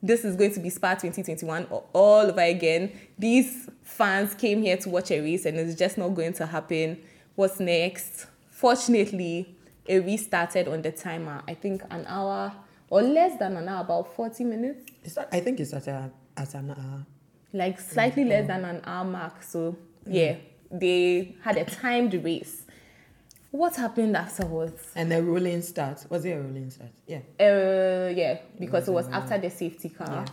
[0.00, 2.92] This is going to be Spa 2021 all over again.
[3.18, 7.00] These fans came here to watch a race and it's just not going to happen.
[7.34, 8.26] What's next?
[8.48, 11.42] Fortunately, it restarted on the timer.
[11.48, 12.52] I think an hour
[12.90, 15.16] or less than an hour, about 40 minutes.
[15.16, 17.06] Not, I think it's a at an hour.
[17.52, 19.42] Like slightly less than an hour mark.
[19.42, 20.36] So yeah,
[20.70, 22.64] they had a timed race.
[23.50, 24.92] What happened afterwards?
[24.94, 26.04] And a rolling start.
[26.10, 26.90] Was it a rolling start?
[27.06, 27.20] Yeah.
[27.40, 30.26] Uh, yeah, because it was after the safety car.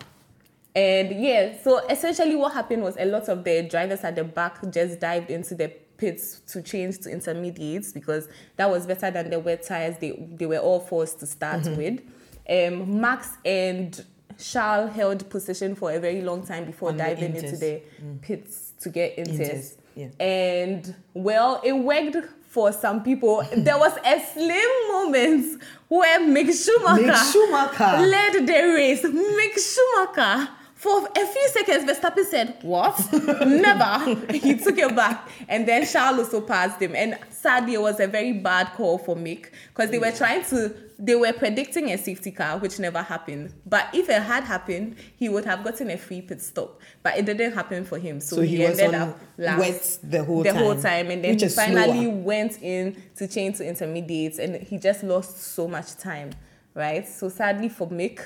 [0.75, 4.59] And yeah, so essentially what happened was a lot of the drivers at the back
[4.69, 9.39] just dived into the pits to change to intermediates because that was better than the
[9.39, 12.01] wet tires they they were all forced to start with.
[12.49, 14.05] Um, Max and
[14.37, 17.59] Charles held position for a very long time before On the diving into Inters.
[17.59, 18.21] the mm.
[18.21, 19.17] pits to get.
[19.17, 20.07] Inters, yeah.
[20.19, 22.17] And well, it worked
[22.47, 23.43] for some people.
[23.55, 28.05] there was a slim moment where Mick Schumacher, Mick Schumacher.
[28.05, 29.03] led the race.
[29.03, 30.49] Mick Schumacher.
[30.85, 33.11] For a few seconds, Verstappen said, What?
[33.47, 34.21] Never.
[34.31, 35.27] he took it back.
[35.49, 36.95] And then Charles also passed him.
[36.95, 40.17] And sadly, it was a very bad call for Mick because they were mm.
[40.19, 43.51] trying to, they were predicting a safety car, which never happened.
[43.65, 46.79] But if it had happened, he would have gotten a free pit stop.
[47.01, 48.19] But it didn't happen for him.
[48.19, 51.09] So, So he, he ended up last wet the whole time the time, whole time.
[51.09, 52.15] And then he finally slower.
[52.15, 56.29] went in to change to intermediates and he just lost so much time,
[56.75, 57.07] right?
[57.09, 58.23] So sadly for Mick,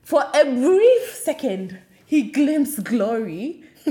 [0.00, 3.62] for a brief second, he glimpsed glory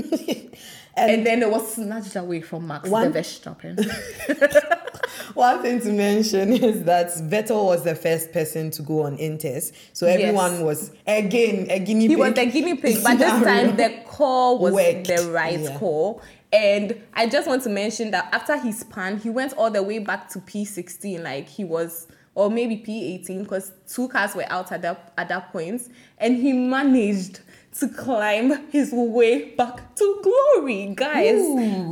[0.96, 3.76] and, then it was snatched away from Max One- Verstappen.
[5.34, 9.72] One thing to mention is that Vettel was the first person to go on Inters.
[9.92, 10.62] So everyone Yes.
[10.62, 12.18] was, again, a guinea he pig.
[12.18, 15.78] was the guinea pig, but this time the call was Worked, the right yeah.
[15.78, 16.22] call.
[16.52, 19.98] And I just want to mention that after he spun, he went all the way
[19.98, 24.82] back to P16, like he was, or maybe P18, because two cars were out at
[24.82, 25.82] that at that point,
[26.18, 27.40] and he managed
[27.78, 31.40] to climb his way back to glory, guys.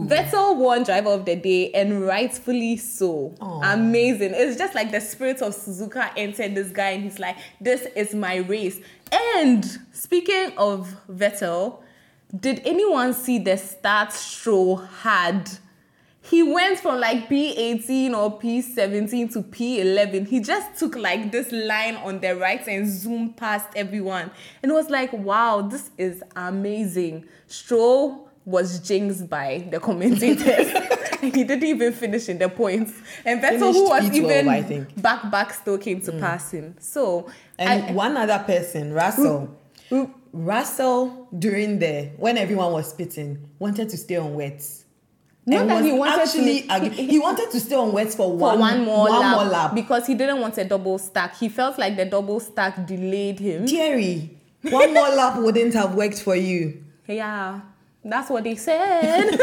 [0.09, 3.35] Vettel won driver of the day, and rightfully so.
[3.63, 4.33] Amazing!
[4.35, 8.15] It's just like the spirit of Suzuka entered this guy, and he's like, "This is
[8.15, 8.81] my race."
[9.37, 11.83] And speaking of Vettel,
[12.39, 15.51] did anyone see the start Stroll had?
[16.29, 20.27] He went from like P18 or P17 to P11.
[20.27, 24.33] He just took like this line on the right and zoomed past everyone.
[24.63, 27.27] And it was like, wow, this is amazing.
[27.47, 30.73] Stroll was jinxed by the commentators.
[31.23, 32.93] and he didn't even finish in the points.
[33.25, 35.01] And Vettel, who was P12, even I think.
[35.01, 36.21] back back still came to mm.
[36.21, 36.75] pass him.
[36.81, 39.57] So And I- one other person, Russell.
[39.91, 44.86] Who- Russell, during the when everyone was spitting, wanted to stay on wets.
[45.49, 48.29] Not that he wanted to- actually he- argu- he, wanted to stay on wets for,
[48.31, 49.75] for one, one, more, one lap, more lap.
[49.75, 51.37] because he didn't want a double stack.
[51.37, 53.67] He felt like the double stack delayed him.
[53.67, 56.83] Jerry, one more lap wouldn't have worked for you.
[57.07, 57.61] Yeah,
[58.05, 59.31] that's what they said.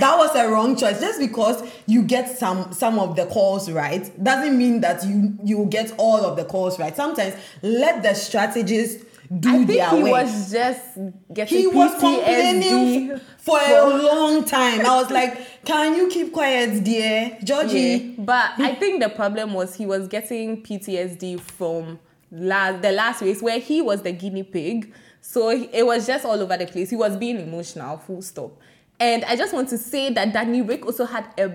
[0.00, 0.98] That was a wrong choice.
[1.00, 5.66] Just because you get some some of the calls right doesn't mean that you you
[5.66, 6.96] get all of the calls right.
[6.96, 9.04] Sometimes let the strategists
[9.38, 10.10] do I think their he way.
[10.10, 10.98] was just
[11.32, 14.80] getting he was complaining f- for a long time.
[14.84, 19.54] I was like, "Can you keep quiet, dear, Georgie?" Yeah, but I think the problem
[19.54, 22.00] was he was getting PTSD from
[22.32, 24.92] last the last race where he was the guinea pig.
[25.20, 26.90] So it was just all over the place.
[26.90, 28.58] He was being emotional, full stop.
[28.98, 31.52] And I just want to say that Danny Ric also had a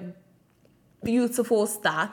[1.03, 2.11] beautiful start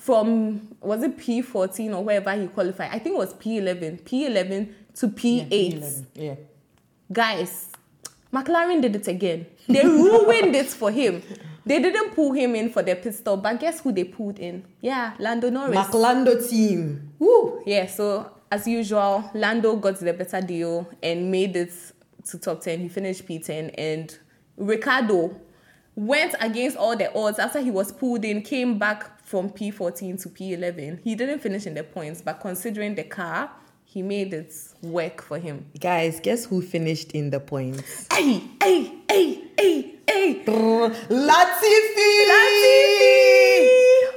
[0.00, 2.90] from was it P14 or wherever he qualified.
[2.92, 6.34] I think it was P11, P11 to P8 Yeah.
[7.12, 7.68] guys,
[8.32, 9.46] McLaren did it again.
[9.66, 11.22] They ruined it for him.
[11.66, 14.64] They didn't pull him in for the pistol, but guess who they pulled in?
[14.80, 15.76] Yeah, Lando Norris.
[15.76, 17.12] McLando team.
[17.18, 17.62] Woo!
[17.66, 21.72] Yeah, so as usual, Lando got the better deal and made it
[22.30, 22.80] to top 10.
[22.80, 24.18] He finished P10 and
[24.56, 25.38] Ricciardo
[25.94, 30.30] went against all the odds after he was pulled in, came back from P14 to
[30.30, 31.00] P11.
[31.04, 33.50] He didn't finish in the points, but considering the car,
[33.84, 35.66] he made it work for him.
[35.78, 38.06] Guys, guess who finished in the points?
[38.10, 40.44] Hey, hey, hey, hey, hey.
[40.46, 40.98] Latifi.
[42.30, 43.08] Latifi!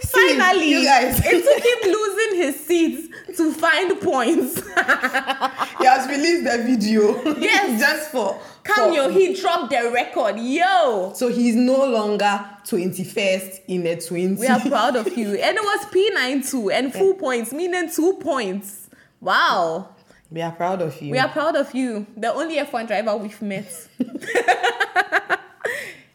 [0.02, 1.20] Finally, you guys.
[1.26, 4.56] it took him losing his seats to find points.
[5.80, 7.22] he has released the video.
[7.42, 7.80] Yes.
[7.80, 10.38] just for Cameo, he dropped the record.
[10.40, 14.36] Yo, So he's no longer 21st in the 20.
[14.36, 15.30] we are proud of you.
[15.42, 18.90] And it was P92 and full points, meaning two points.
[19.20, 19.90] Wow.
[20.30, 21.12] We are proud of you.
[21.12, 22.06] We are proud of you.
[22.16, 23.68] The only F1 driver we've met.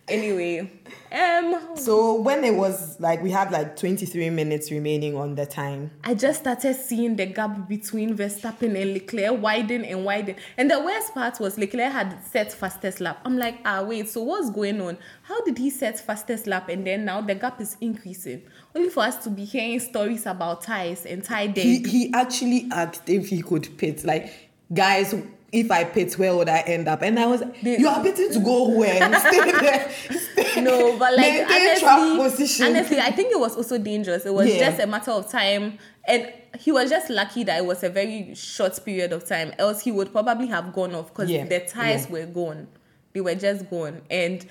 [0.08, 0.70] Anyway,
[1.12, 5.90] um, so when it was like we had like 23 minutes remaining on the time.
[6.04, 10.36] I just started seeing the gap between Verstappen and Leclerc widen and widen.
[10.56, 13.20] And the worst part was Leclerc had set fastest lap.
[13.24, 14.98] I'm like, ah, wait, so what's going on?
[15.22, 18.42] How did he set fastest lap and then now the gap is increasing?
[18.74, 22.68] Only for us to be hearing stories about ties and tie day He he actually
[22.72, 24.04] asked if he could pit.
[24.04, 24.32] Like,
[24.72, 25.14] guys,
[25.56, 27.02] if I pit, where would I end up?
[27.02, 28.96] And I was, The- you are pitting to go where?
[29.20, 29.90] Stay there.
[30.10, 30.42] Stay.
[30.62, 34.24] No, but like honestly, honestly, I think it was also dangerous.
[34.24, 34.70] It was Yeah.
[34.70, 38.34] just a matter of time, and he was just lucky that it was a very
[38.34, 39.52] short period of time.
[39.58, 42.12] Else, he would probably have gone off because Yeah, the tires yeah.
[42.12, 42.68] were gone.
[43.12, 44.46] They were just gone, and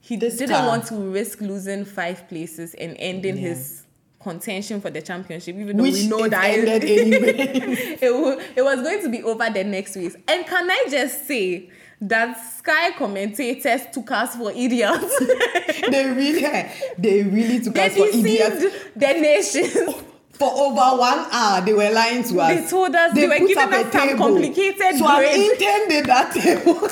[0.00, 3.82] he This didn't car- want to risk losing five places and ending his
[4.22, 7.34] contention for the championship, even though Which we know it that ended anyway.
[8.00, 10.14] it, it was going to be over the next week.
[10.28, 11.70] And can I just say
[12.02, 15.18] that Sky commentators took us for idiots?
[15.90, 18.56] they really, they really took they us for idiots.
[18.62, 19.94] deceived the nation.
[20.32, 22.60] For over one hour, they were lying to us.
[22.60, 24.16] They told us they were giving us some table.
[24.26, 25.36] complicated So grades.
[25.36, 26.88] intern did that table.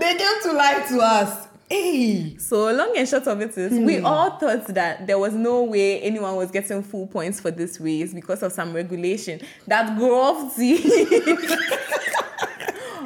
[0.00, 1.47] they came to lie to us.
[1.70, 2.36] Hey.
[2.38, 3.84] So long and short of it is, Hmm.
[3.84, 7.78] we all thought that there was no way anyone was getting full points for this
[7.80, 10.78] race because of some regulation that Crofty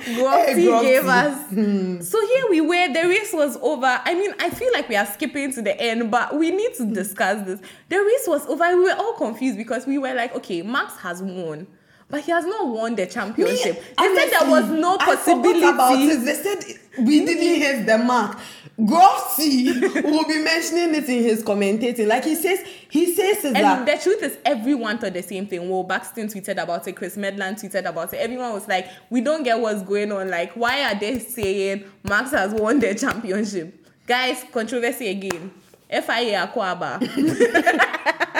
[0.02, 0.82] Crofty Hey, Crofty.
[0.82, 2.08] gave us.
[2.08, 3.86] So here we were, the race was over.
[4.04, 6.86] I mean, I feel like we are skipping to the end, but we need to
[6.86, 7.60] discuss this.
[7.88, 8.76] The race was over.
[8.76, 11.66] We were all confused because we were like, okay, Max has won.
[12.12, 13.82] But he has not won the championship.
[13.96, 15.64] they said there was no possibility.
[15.64, 16.22] about it.
[16.22, 17.26] They said we mm.
[17.26, 18.38] didn't hit the mark.
[18.84, 22.06] Grossi will be mentioning it in his commentating.
[22.06, 25.70] Like he says, he says And that the truth is, everyone thought the same thing.
[25.70, 28.18] Well, Baxton tweeted about it, Chris Medland tweeted about it.
[28.18, 30.28] Everyone was like, we don't get what's going on.
[30.28, 33.88] Like, why are they saying Max has won the championship?
[34.06, 35.50] Guys, controversy again.
[35.88, 37.00] FIA Akwaba.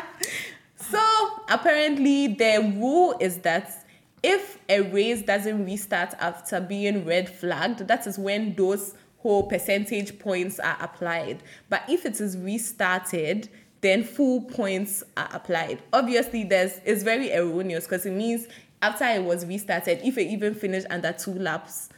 [1.53, 3.87] apparently, the rule is that
[4.23, 10.19] if a race doesn't restart after being red flagged, that is when those whole percentage
[10.19, 11.43] points are applied.
[11.69, 13.49] But if it is restarted,
[13.81, 15.83] then full points are applied.
[15.93, 18.47] Obviously, there's it's very erroneous because it means
[18.81, 21.88] after it was restarted, if it even finished under two laps,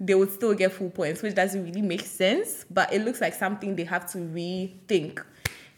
[0.00, 2.64] they would still get full points, which doesn't really make sense.
[2.70, 5.24] But it looks like something they have to rethink.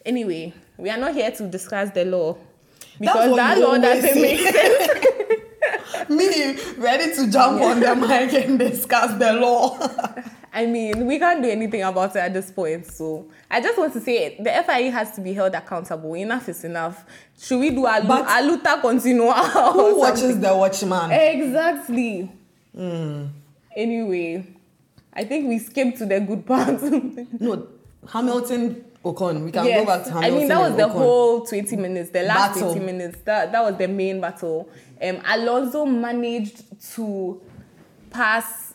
[0.05, 2.37] Anyway, we are not here to discuss the law
[2.99, 6.09] because what that you law doesn't make sense.
[6.09, 9.77] me ready to jump on the mic and discuss the law.
[10.53, 12.85] I mean, we can't do anything about it at this point.
[12.85, 16.13] So I just want to say the FIA has to be held accountable.
[16.13, 17.03] Enough is enough.
[17.37, 19.33] Should we do a, But- a luta continua?
[19.73, 21.11] Who watches the Watchman?
[21.11, 22.31] Exactly.
[22.73, 23.25] Hmm.
[23.75, 24.47] Anyway,
[25.13, 26.81] I think we skipped to the good part.
[27.39, 27.67] No,
[28.07, 29.45] Hamilton Ocon.
[29.45, 29.79] We can yes.
[29.79, 30.91] go back to I mean, that was the Ocon.
[30.91, 32.73] whole 20 minutes, the last Battle.
[32.73, 33.17] 20 minutes.
[33.23, 34.67] That, that was the main battle.
[35.01, 36.63] Um, Alonso managed
[36.95, 37.41] to
[38.09, 38.73] pass.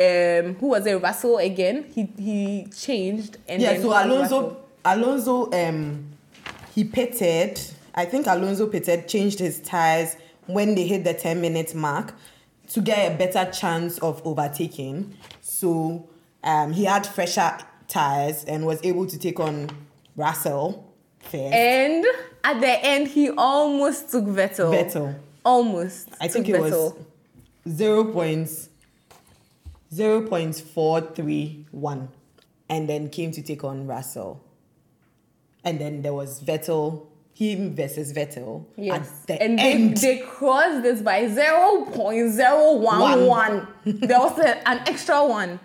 [0.00, 0.94] Um, who was it?
[1.02, 1.84] Russell again.
[1.92, 4.56] He he changed and Yeah, so Alonso.
[4.84, 6.06] Alonso, um,
[6.74, 7.60] he pitted.
[7.94, 12.14] I think Alonso pitted, changed his tires when they hit the 10 minute mark
[12.70, 15.14] to get a better chance of overtaking.
[15.40, 16.08] So
[16.44, 19.70] um, he had fresher tires and was able to take on
[20.16, 20.84] Russell
[21.20, 21.54] first.
[21.54, 22.04] And
[22.44, 24.70] at the end, he almost took Vettel.
[24.72, 25.14] Vettel.
[25.44, 26.08] Almost.
[26.20, 26.96] I think it was Vettel.
[27.68, 28.68] zero points,
[29.92, 32.08] zero points four three one,
[32.68, 34.42] and then came to take on Russell.
[35.64, 39.08] And then there was Vettel, him versus Vettel Yes.
[39.26, 39.96] the and they, end.
[39.98, 43.66] they crossed this by 0.011.
[43.84, 45.58] there was a, an extra one.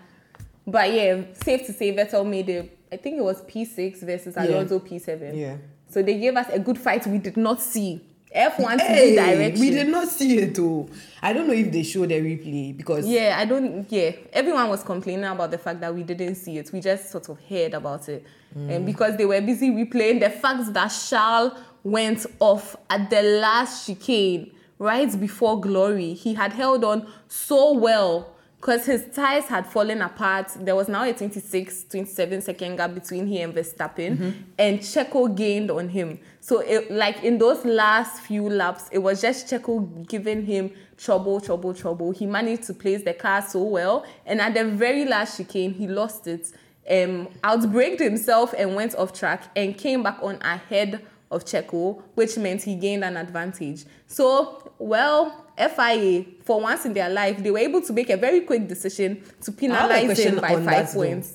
[0.66, 4.44] But yeah, safe to say Vettel made it, I think it was P6 versus Yeah.
[4.46, 5.36] Alonso P7.
[5.36, 5.56] Yeah.
[5.88, 8.00] So they gave us a good fight we did not see.
[8.34, 9.60] F1 to Hey, direction.
[9.60, 10.88] we did not see it though.
[11.22, 13.86] I don't know if they showed the replay because Yeah, I don't.
[13.90, 16.72] Yeah, everyone was complaining about the fact that we didn't see it.
[16.72, 18.24] We just sort of heard about it,
[18.58, 18.74] mm.
[18.74, 21.52] and because they were busy replaying the facts that Charles
[21.84, 24.50] went off at the last chicane
[24.80, 26.14] right before Glory.
[26.14, 28.33] He had held on so well
[28.64, 30.50] because his tires had fallen apart.
[30.58, 35.70] There was now a 26, 27 second gap between him and Verstappen, and Checo gained
[35.70, 36.18] on him.
[36.40, 41.42] So, it, like in those last few laps, it was just Checo giving him trouble,
[41.42, 42.12] trouble, trouble.
[42.12, 45.86] He managed to place the car so well, and at the very last chicane, he
[45.86, 46.50] lost it,
[46.90, 51.04] um, outbraked himself and went off track, and came back on ahead
[51.34, 53.84] of Checo, which meant he gained an advantage.
[54.06, 58.40] So, well, FIA, for once in their life, they were able to make a very
[58.40, 61.00] quick decision to penalize him by five that, though.
[61.00, 61.34] points.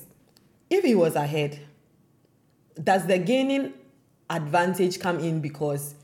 [0.68, 1.60] if he was ahead,
[2.82, 3.72] does the gaining
[4.28, 5.94] advantage come in because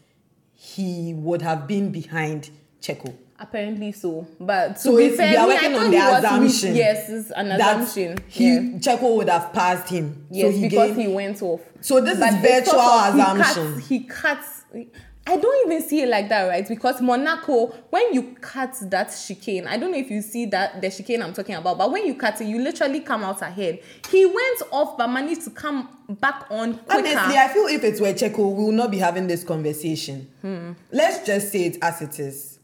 [0.55, 3.15] he would have been behind Checo?
[3.39, 6.75] Apparently so, but to So be fair, we are working on he the re- assumption.
[6.75, 8.19] yes, it's an assumption.
[8.29, 8.61] He yeah.
[8.79, 10.27] Checo would have passed him.
[10.31, 11.61] Yes, so he because gained, he went off.
[11.83, 13.81] So this is they virtual of- assumption.
[13.81, 15.03] He cuts, he cuts.
[15.29, 16.67] I don't even see it like that, right?
[16.67, 20.89] Because Monaco, when you cut that chicane, I don't know if you see that the
[20.89, 23.81] chicane I'm talking about, but when you cut it, you literally come out ahead.
[24.09, 26.93] He went off, but managed to come back on quicker.
[27.19, 30.31] Honestly, I feel if it were Checo, we will not be having this conversation.
[30.43, 30.73] Hmm.
[30.93, 32.56] Let's just say it as it is.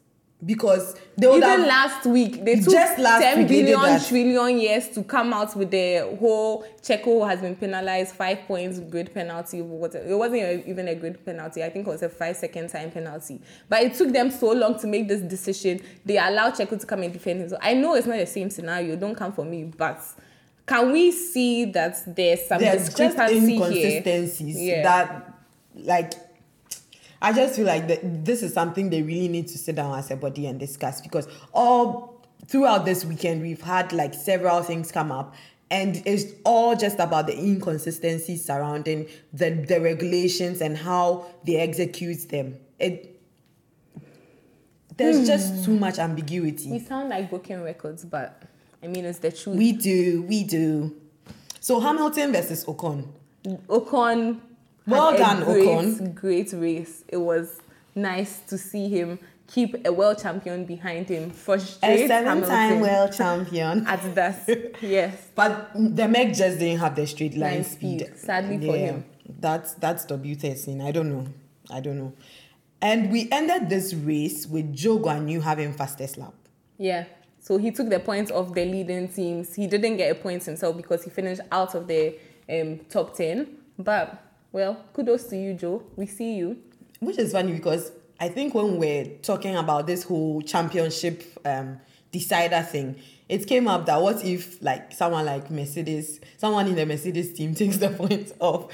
[0.45, 4.89] Because they would Even have last week, they took Just last 10 week billion years
[4.89, 9.63] to come out with the whole Checo has been penalized five points grid penalty.
[9.63, 11.63] What it wasn't even a grid penalty.
[11.63, 13.41] I think it was a five second time penalty.
[13.69, 15.81] But it took them so long to make this decision.
[16.05, 17.49] They allowed Checo to come and defend him.
[17.49, 18.97] So I know it's not the same scenario.
[18.97, 20.01] Don't come for me, but.
[20.65, 23.57] Can we see that there's some there's just discrepancy here?
[23.57, 24.83] inconsistencies Yeah.
[24.85, 25.35] that
[25.75, 26.13] like
[27.23, 30.11] I just feel like that this is something they really need to sit down as
[30.11, 35.13] a body and discuss because all throughout this weekend we've had like several things come
[35.13, 35.33] up
[35.71, 42.29] and it's all just about the inconsistencies surrounding the, the regulations and how they execute
[42.29, 42.57] them.
[42.81, 43.21] It
[44.97, 45.25] there's hmm.
[45.25, 46.71] just too much ambiguity.
[46.73, 48.43] We sound like broken records, but
[48.83, 49.57] I mean it's the truth.
[49.57, 50.95] We do, we do.
[51.61, 53.07] So Hamilton versus Ocon.
[53.47, 54.41] Ocon.
[54.87, 56.15] Well done, great, Ocon.
[56.15, 57.05] Great race.
[57.09, 57.61] It was
[57.95, 61.31] nice to see him keep a world champion behind him.
[61.31, 63.87] Frustrate A seven-time world champion.
[63.87, 64.49] at that.
[64.83, 65.29] yes.
[65.35, 68.01] But the Merc just didn't have the straight line Line speed.
[68.01, 69.05] speed, sadly for him.
[69.39, 70.83] That's that's W13.
[70.83, 71.27] I don't know.
[71.71, 72.13] I don't know.
[72.81, 76.35] And we ended this race with Zhou Guanyu having fastest lap.
[76.79, 77.05] Yeah.
[77.39, 79.55] So he took the points of the leading teams.
[79.55, 82.15] He didn't get a point himself because he finished out of the
[82.49, 83.47] um, top 10.
[83.79, 84.23] But,
[84.53, 85.83] well, kudos to you, Zhou.
[85.97, 86.59] We see you.
[87.01, 87.91] Which is funny because
[88.21, 91.81] I think when we're talking about this whole championship um,
[92.13, 92.97] decider thing,
[93.29, 97.55] it came up that what if like someone like Mercedes, someone in the Mercedes team
[97.57, 98.73] takes the points off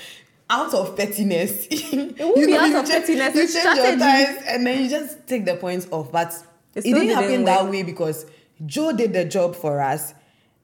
[0.51, 1.67] out of pettiness.
[1.71, 5.45] It won't be out of pettiness, You change your tires and then you just take
[5.45, 6.11] the points off.
[6.11, 6.35] But
[6.75, 8.27] It didn't happen that way because
[8.65, 10.15] Zhou did the job for us.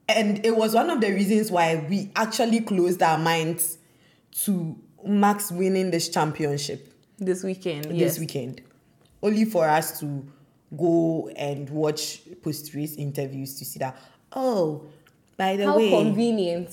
[0.07, 3.79] And it was one of the reasons why we actually closed our minds
[4.43, 7.85] to Max winning this championship This weekend.
[7.95, 8.11] yes.
[8.13, 8.61] this weekend.
[9.21, 10.25] Only for us to
[10.75, 13.97] go and watch post race interviews to see that,
[14.33, 14.85] oh,
[15.37, 16.69] by the How way, convenient.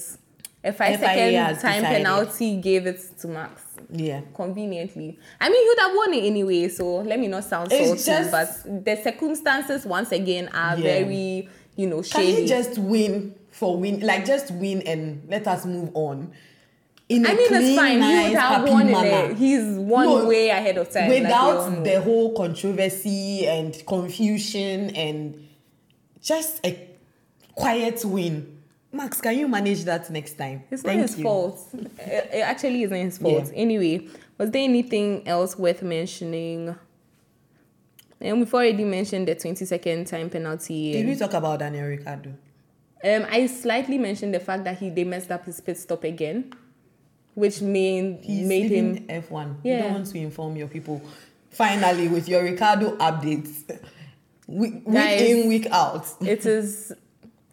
[0.65, 3.63] A five second time penalty gave it to Max.
[3.91, 4.21] yeah.
[4.33, 5.19] Conveniently.
[5.41, 8.85] I mean, you'd have won it anyway, so let me not sound salty, just- but
[8.85, 10.83] the circumstances, once again, are Yeah.
[11.03, 12.43] very, you know, Can shady.
[12.43, 14.01] he just win for win?
[14.07, 16.31] Like, just win and let us move on.
[17.13, 17.99] In I mean, clean, it's fine.
[18.01, 19.37] nice, he would have happy won in.
[19.37, 21.11] He's one No, way ahead of time.
[21.11, 21.83] like without know.
[21.85, 25.49] the whole controversy and confusion and
[26.23, 26.89] just a
[27.55, 28.59] quiet win.
[28.93, 30.65] Max, can you manage that next time?
[30.71, 31.25] It's not his you.
[31.25, 31.59] fault.
[31.99, 33.47] It it actually isn't his fault.
[33.49, 33.53] Yeah.
[33.63, 34.09] Anyway,
[34.39, 36.75] was there anything else worth mentioning?
[38.21, 40.93] And we've already mentioned the 20 second time penalty.
[40.93, 42.31] Did we talk about Daniel Ricciardo?
[43.05, 46.53] Um, I slightly mentioned the fact that he they messed up his pit stop again,
[47.35, 49.57] which mean He's made him F1.
[49.65, 51.03] You don't want to inform your people.
[51.51, 53.69] Finally, with your Ricciardo updates,
[54.47, 55.21] week, week Guys.
[55.21, 56.07] in, week out.
[56.21, 56.93] it is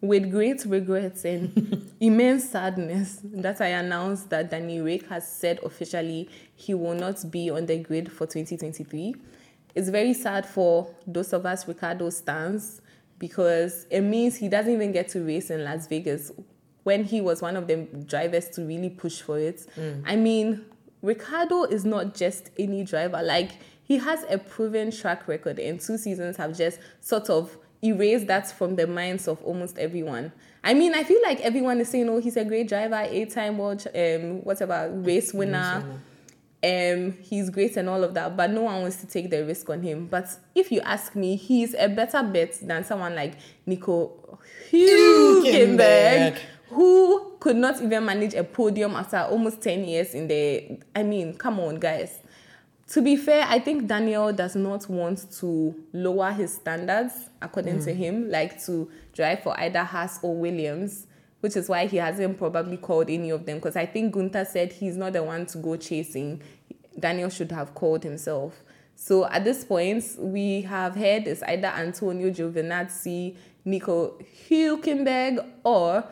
[0.01, 6.29] with great regrets and immense sadness that I announce that Danny Ric has said officially
[6.55, 9.15] he will not be on the grid for 2023.
[9.75, 12.81] It's very sad for those of us Ricciardo stands
[13.17, 16.31] because it means he doesn't even get to race in Las Vegas
[16.89, 17.75] when he was one of the
[18.07, 19.63] drivers to really push for it.
[20.07, 20.65] I mean,
[21.03, 23.21] Ricciardo is not just any driver.
[23.21, 23.51] Like
[23.83, 28.49] he has a proven track record, and two seasons have just sort of erased that
[28.49, 30.31] from the minds of almost everyone.
[30.63, 33.85] I mean, I feel like everyone is saying, "Oh, he's a great driver, eight-time world,
[33.95, 35.83] um, whatever, race winner."
[36.61, 39.69] um he's great and all of that but no one wants to take the risk
[39.69, 43.35] on him but if you ask me he's a better bet than someone like
[43.65, 44.11] nico
[44.71, 46.37] Hülkenberg.
[46.69, 51.35] Who could not even manage a podium after almost 10 years in the i mean
[51.35, 52.19] come on guys
[52.87, 57.91] to be fair i think daniel does not want to lower his standards according to
[57.91, 57.95] mm.
[57.95, 61.07] him like to drive for either haas or williams
[61.41, 64.73] which is why he hasn't probably called any of them because I think Gunther said
[64.73, 66.41] he's not the one to go chasing.
[66.99, 68.61] Daniel should have called himself.
[68.95, 74.17] So at this point, we have heard it's either Antonio Giovinazzi, Nico
[74.49, 76.03] Hülkenberg, or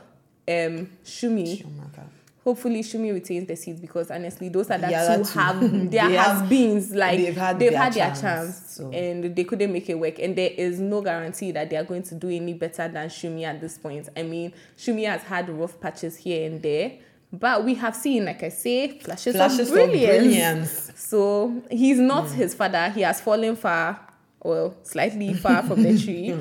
[0.47, 1.57] um, Shumi.
[1.59, 2.03] Schumacher.
[2.43, 5.39] Hopefully, Shumi retains the seat because honestly, those are the The other two two.
[5.39, 5.59] have
[5.91, 8.89] their They have- beens like they've had they've their had their chance, chance so.
[8.91, 10.17] and they couldn't make it work.
[10.19, 13.43] And there is no guarantee that they are going to do any better than Shumi
[13.43, 14.07] at this point.
[14.15, 16.93] I mean, Shumi has had rough patches here and there,
[17.33, 20.17] But we have seen, like I say, flashes, Flashes of of brilliance.
[20.23, 20.91] brilliance.
[20.95, 22.89] So he's not his father.
[22.91, 23.99] He has fallen far,
[24.41, 26.33] well, slightly far from the tree.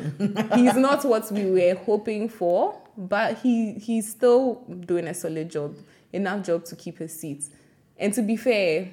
[0.55, 5.77] he's not what we were hoping for, but he he's still doing a solid job,
[6.13, 7.45] enough job to keep his seat.
[7.99, 8.91] And to be fair,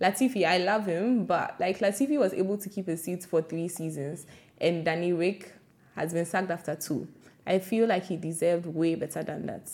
[0.00, 3.68] Latifi, I love him, but like Latifi was able to keep his seat for three
[3.68, 4.26] seasons,
[4.60, 5.52] and Danny Ric
[5.96, 7.06] has been sacked after two.
[7.46, 9.70] I feel like he deserved way better than that.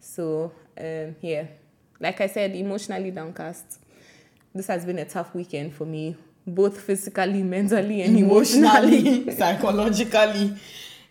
[0.00, 1.46] So um, yeah,
[2.00, 3.80] like I said, emotionally downcast.
[4.54, 6.16] This has been a tough weekend for me,
[6.46, 8.98] both physically, mentally, and emotionally.
[8.98, 10.56] emotionally, psychologically.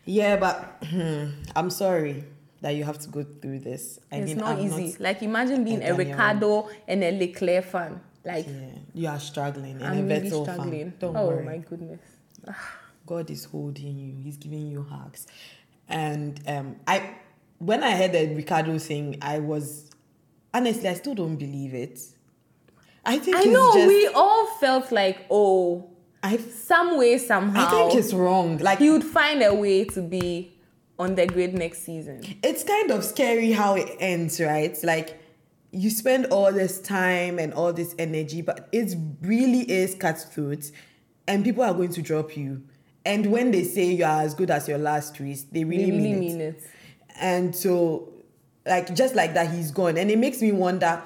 [0.06, 2.26] Yeah, but hmm, I'm sorry
[2.62, 3.99] that you have to go through this.
[4.12, 4.95] I it's mean, not I'm easy.
[4.99, 8.01] like imagine being a a, Ricciardo and a Leclerc fan.
[8.26, 10.91] Like yeah, you are struggling, and I'm a really struggling.
[10.91, 10.93] fan.
[10.99, 11.45] Don't oh worry.
[11.45, 12.01] my goodness.
[13.06, 14.16] God is holding you.
[14.24, 15.28] He's giving you hugs.
[15.89, 17.16] And um, I,
[17.60, 19.89] when I heard the Ricciardo thing, I was
[20.54, 21.99] honestly, I still don't believe it.
[23.06, 25.89] I think I know just, we all felt like, oh,
[26.24, 28.57] I, some way somehow I think it's wrong.
[28.57, 30.53] Like he would find a way to be
[30.97, 32.21] on the grid next season.
[32.43, 34.78] it's kind of scary how it ends, right?
[34.84, 35.19] Like
[35.71, 40.71] you spend all this time and all this energy, but it really is cutthroat,
[41.28, 42.63] and people are going to drop you.
[43.05, 45.91] And when they say you are as good as your last race, they really, They
[45.91, 46.55] really mean, mean it.
[46.55, 46.63] it.
[47.19, 48.13] And so,
[48.65, 51.01] like just like that, he's gone, and it makes me wonder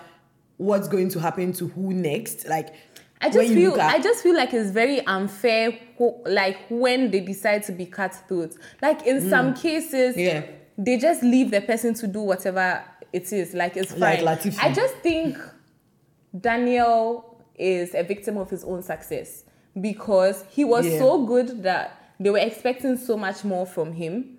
[0.58, 2.48] what's going to happen to who next.
[2.48, 2.74] Like
[3.20, 5.78] I just feel I just feel like it's very unfair
[6.26, 8.56] like when they decide to be cutthroat.
[8.82, 10.24] Like in some cases Mm.
[10.26, 10.44] Yeah.
[10.78, 13.54] they just leave the person to do whatever it is.
[13.54, 14.28] Like it's Like fine.
[14.38, 14.60] Latifi.
[14.60, 15.38] I just think
[16.40, 19.44] Daniel is a victim of his own success
[19.80, 21.00] because he was Yeah.
[21.00, 24.38] so good that they were expecting so much more from him.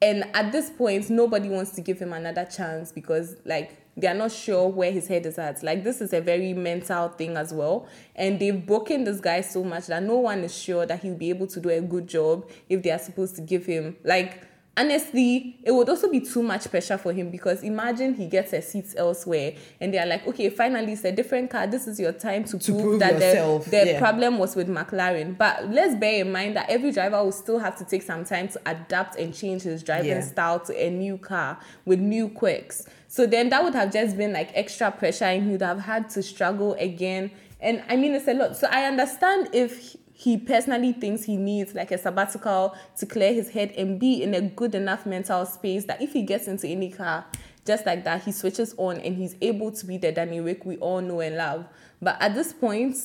[0.00, 4.14] And at this point, nobody wants to give him another chance because, like, they are
[4.14, 5.62] not sure where his head is at.
[5.62, 7.86] Like, this is a very mental thing as well.
[8.16, 11.28] And they've broken this guy so much that no one is sure that he'll be
[11.30, 15.58] able to do a good job if they are supposed to give him, like, honestly,
[15.62, 18.86] it would also be too much pressure for him because imagine he gets a seat
[18.96, 21.66] elsewhere and they are like, okay, finally, it's a different car.
[21.66, 23.98] This is your time to, prove, prove that yourself, the, the yeah.
[23.98, 25.36] problem was with McLaren.
[25.36, 28.48] But let's bear in mind that every driver will still have to take some time
[28.48, 30.20] to adapt and change his driving Yeah.
[30.22, 32.86] style to a new car with new quirks.
[33.12, 36.08] So then that would have just been like extra pressure and he would have had
[36.10, 37.30] to struggle again.
[37.60, 38.56] And I mean, it's a lot.
[38.56, 43.50] So I understand if he personally thinks he needs like a sabbatical to clear his
[43.50, 46.90] head and be in a good enough mental space that if he gets into any
[46.90, 47.26] car
[47.66, 50.78] just like that, he switches on and he's able to be the Danny Ric we
[50.78, 51.66] all know and love.
[52.00, 52.96] But at this point,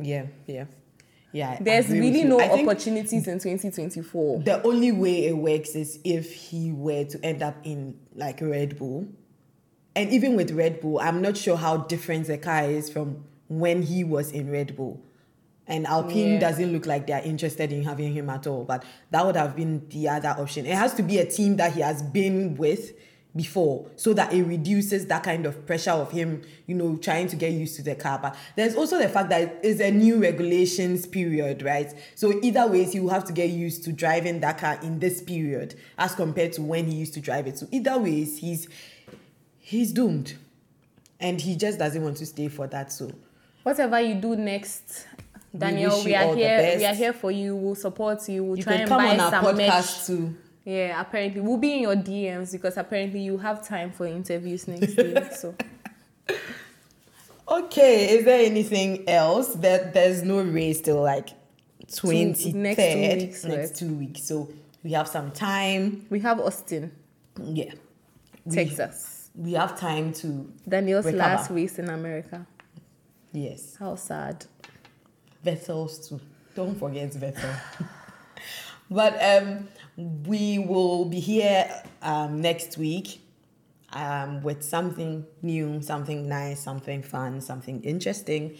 [0.00, 0.64] yeah, yeah,
[1.32, 1.58] yeah.
[1.60, 4.40] There's really no opportunities in 2024.
[4.40, 8.78] the only way it works is if he were to end up in like Red
[8.78, 9.06] Bull.
[9.96, 13.82] And even with Red Bull, I'm not sure how different the car is from when
[13.82, 15.00] he was in Red Bull.
[15.66, 16.40] And Alpine Yeah.
[16.40, 18.64] doesn't look like they're interested in having him at all.
[18.64, 20.66] But that would have been the other option.
[20.66, 22.92] It has to be a team that he has been with
[23.36, 27.34] before so that it reduces that kind of pressure of him, you know, trying to
[27.34, 28.18] get used to the car.
[28.20, 31.92] But there's also the fact that it's a new regulations period, right?
[32.14, 35.20] So either ways, he will have to get used to driving that car in this
[35.20, 37.58] period as compared to when he used to drive it.
[37.58, 38.68] So either ways, he's
[39.64, 40.34] he's doomed.
[41.18, 42.92] And he just doesn't want to stay for that.
[42.92, 43.10] So
[43.62, 45.06] Whatever you do next,
[45.56, 46.74] Daniel, wish we, are here.
[46.76, 47.56] We are here for you.
[47.56, 48.44] We'll support you.
[48.44, 50.06] We'll you try can and come buy on our some merch.
[50.06, 50.36] too.
[50.66, 54.96] Yeah, apparently we'll be in your DMs because apparently you have time for interviews next
[54.98, 55.30] year.
[55.34, 55.54] So
[57.46, 59.54] Okay, is there anything else?
[59.56, 61.28] That there's no race till like
[61.94, 63.76] twenty next two weeks next left.
[63.76, 64.22] two weeks.
[64.24, 64.48] So
[64.82, 66.06] we have some time.
[66.10, 66.92] we have Austin,
[67.42, 67.72] Yeah,
[68.50, 69.10] Texas.
[69.10, 69.13] We
[69.54, 71.18] have time to Daniel's recover.
[71.22, 72.46] last race in America.
[73.32, 73.76] yes.
[73.78, 74.46] How sad.
[75.44, 76.20] Vettel's too.
[76.54, 77.54] Don't forget Vettel.
[78.90, 81.68] but um, we will be here
[82.02, 83.20] um, next week
[83.92, 88.56] um, with something new, something nice, something fun, something interesting.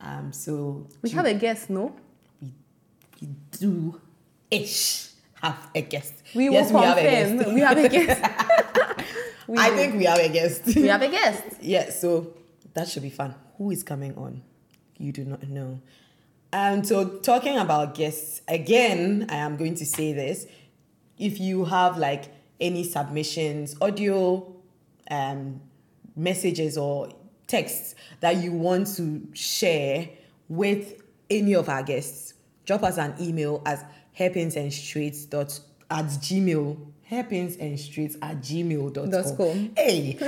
[0.00, 1.94] Um, so We have a guest, no?
[2.42, 2.52] we,
[3.22, 4.00] we do
[4.50, 5.10] ish
[5.42, 6.14] have a guest.
[6.34, 7.36] We yes, will we have a confirm.
[7.38, 7.54] guest.
[7.54, 8.72] We have a guest.
[9.46, 9.76] We I do.
[9.76, 10.64] think we have a guest.
[10.66, 11.42] we have a guest.
[11.60, 12.34] yeah, so
[12.74, 13.34] that should be fun.
[13.58, 14.42] Who is coming on?
[14.98, 15.80] You do not know.
[16.52, 20.46] And so, talking about guests, again, I am going to say this.
[21.18, 22.24] If you have like
[22.60, 24.54] any submissions, audio,
[25.10, 25.60] um,
[26.14, 27.10] messages, or
[27.46, 30.08] texts that you want to share
[30.48, 32.34] with any of our guests,
[32.64, 35.58] drop us an email at hairpinsandstraights dot
[35.90, 36.76] at gmail
[37.06, 39.70] hairpins and streets at gmail.com.
[39.76, 40.18] Hey.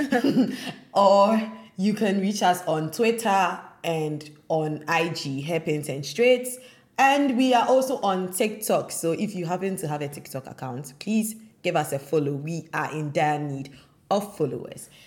[0.93, 6.57] or you can reach us on Twitter and on IG, hairpins and straights.
[6.97, 8.91] And we are also on TikTok.
[8.91, 12.33] So if you happen to have a TikTok account, please give us a follow.
[12.33, 13.71] We are in dire need
[14.09, 14.89] of followers.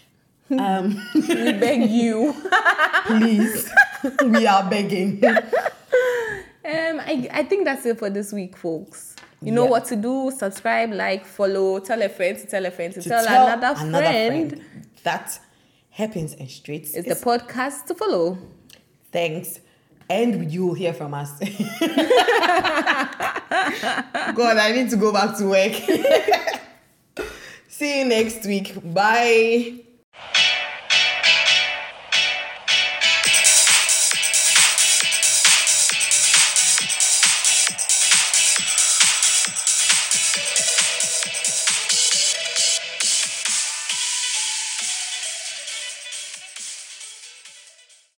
[0.50, 2.34] Um, We beg you.
[3.06, 3.72] please,
[4.22, 5.24] we are begging.
[5.24, 5.40] Um,
[7.00, 9.11] I, I think that's it for this week, folks.
[9.42, 9.70] You know Yeah.
[9.70, 10.30] what to do.
[10.36, 13.74] Subscribe, like, follow, tell a friend to tell a friend to, To tell, tell another,
[13.74, 14.64] friend.
[15.02, 15.38] that
[15.90, 18.38] happens and straight It's the podcast to follow.
[19.10, 19.60] thanks
[20.08, 21.30] and you will hear from us
[24.34, 25.72] god i need to go back to work
[27.68, 29.74] see you next week bye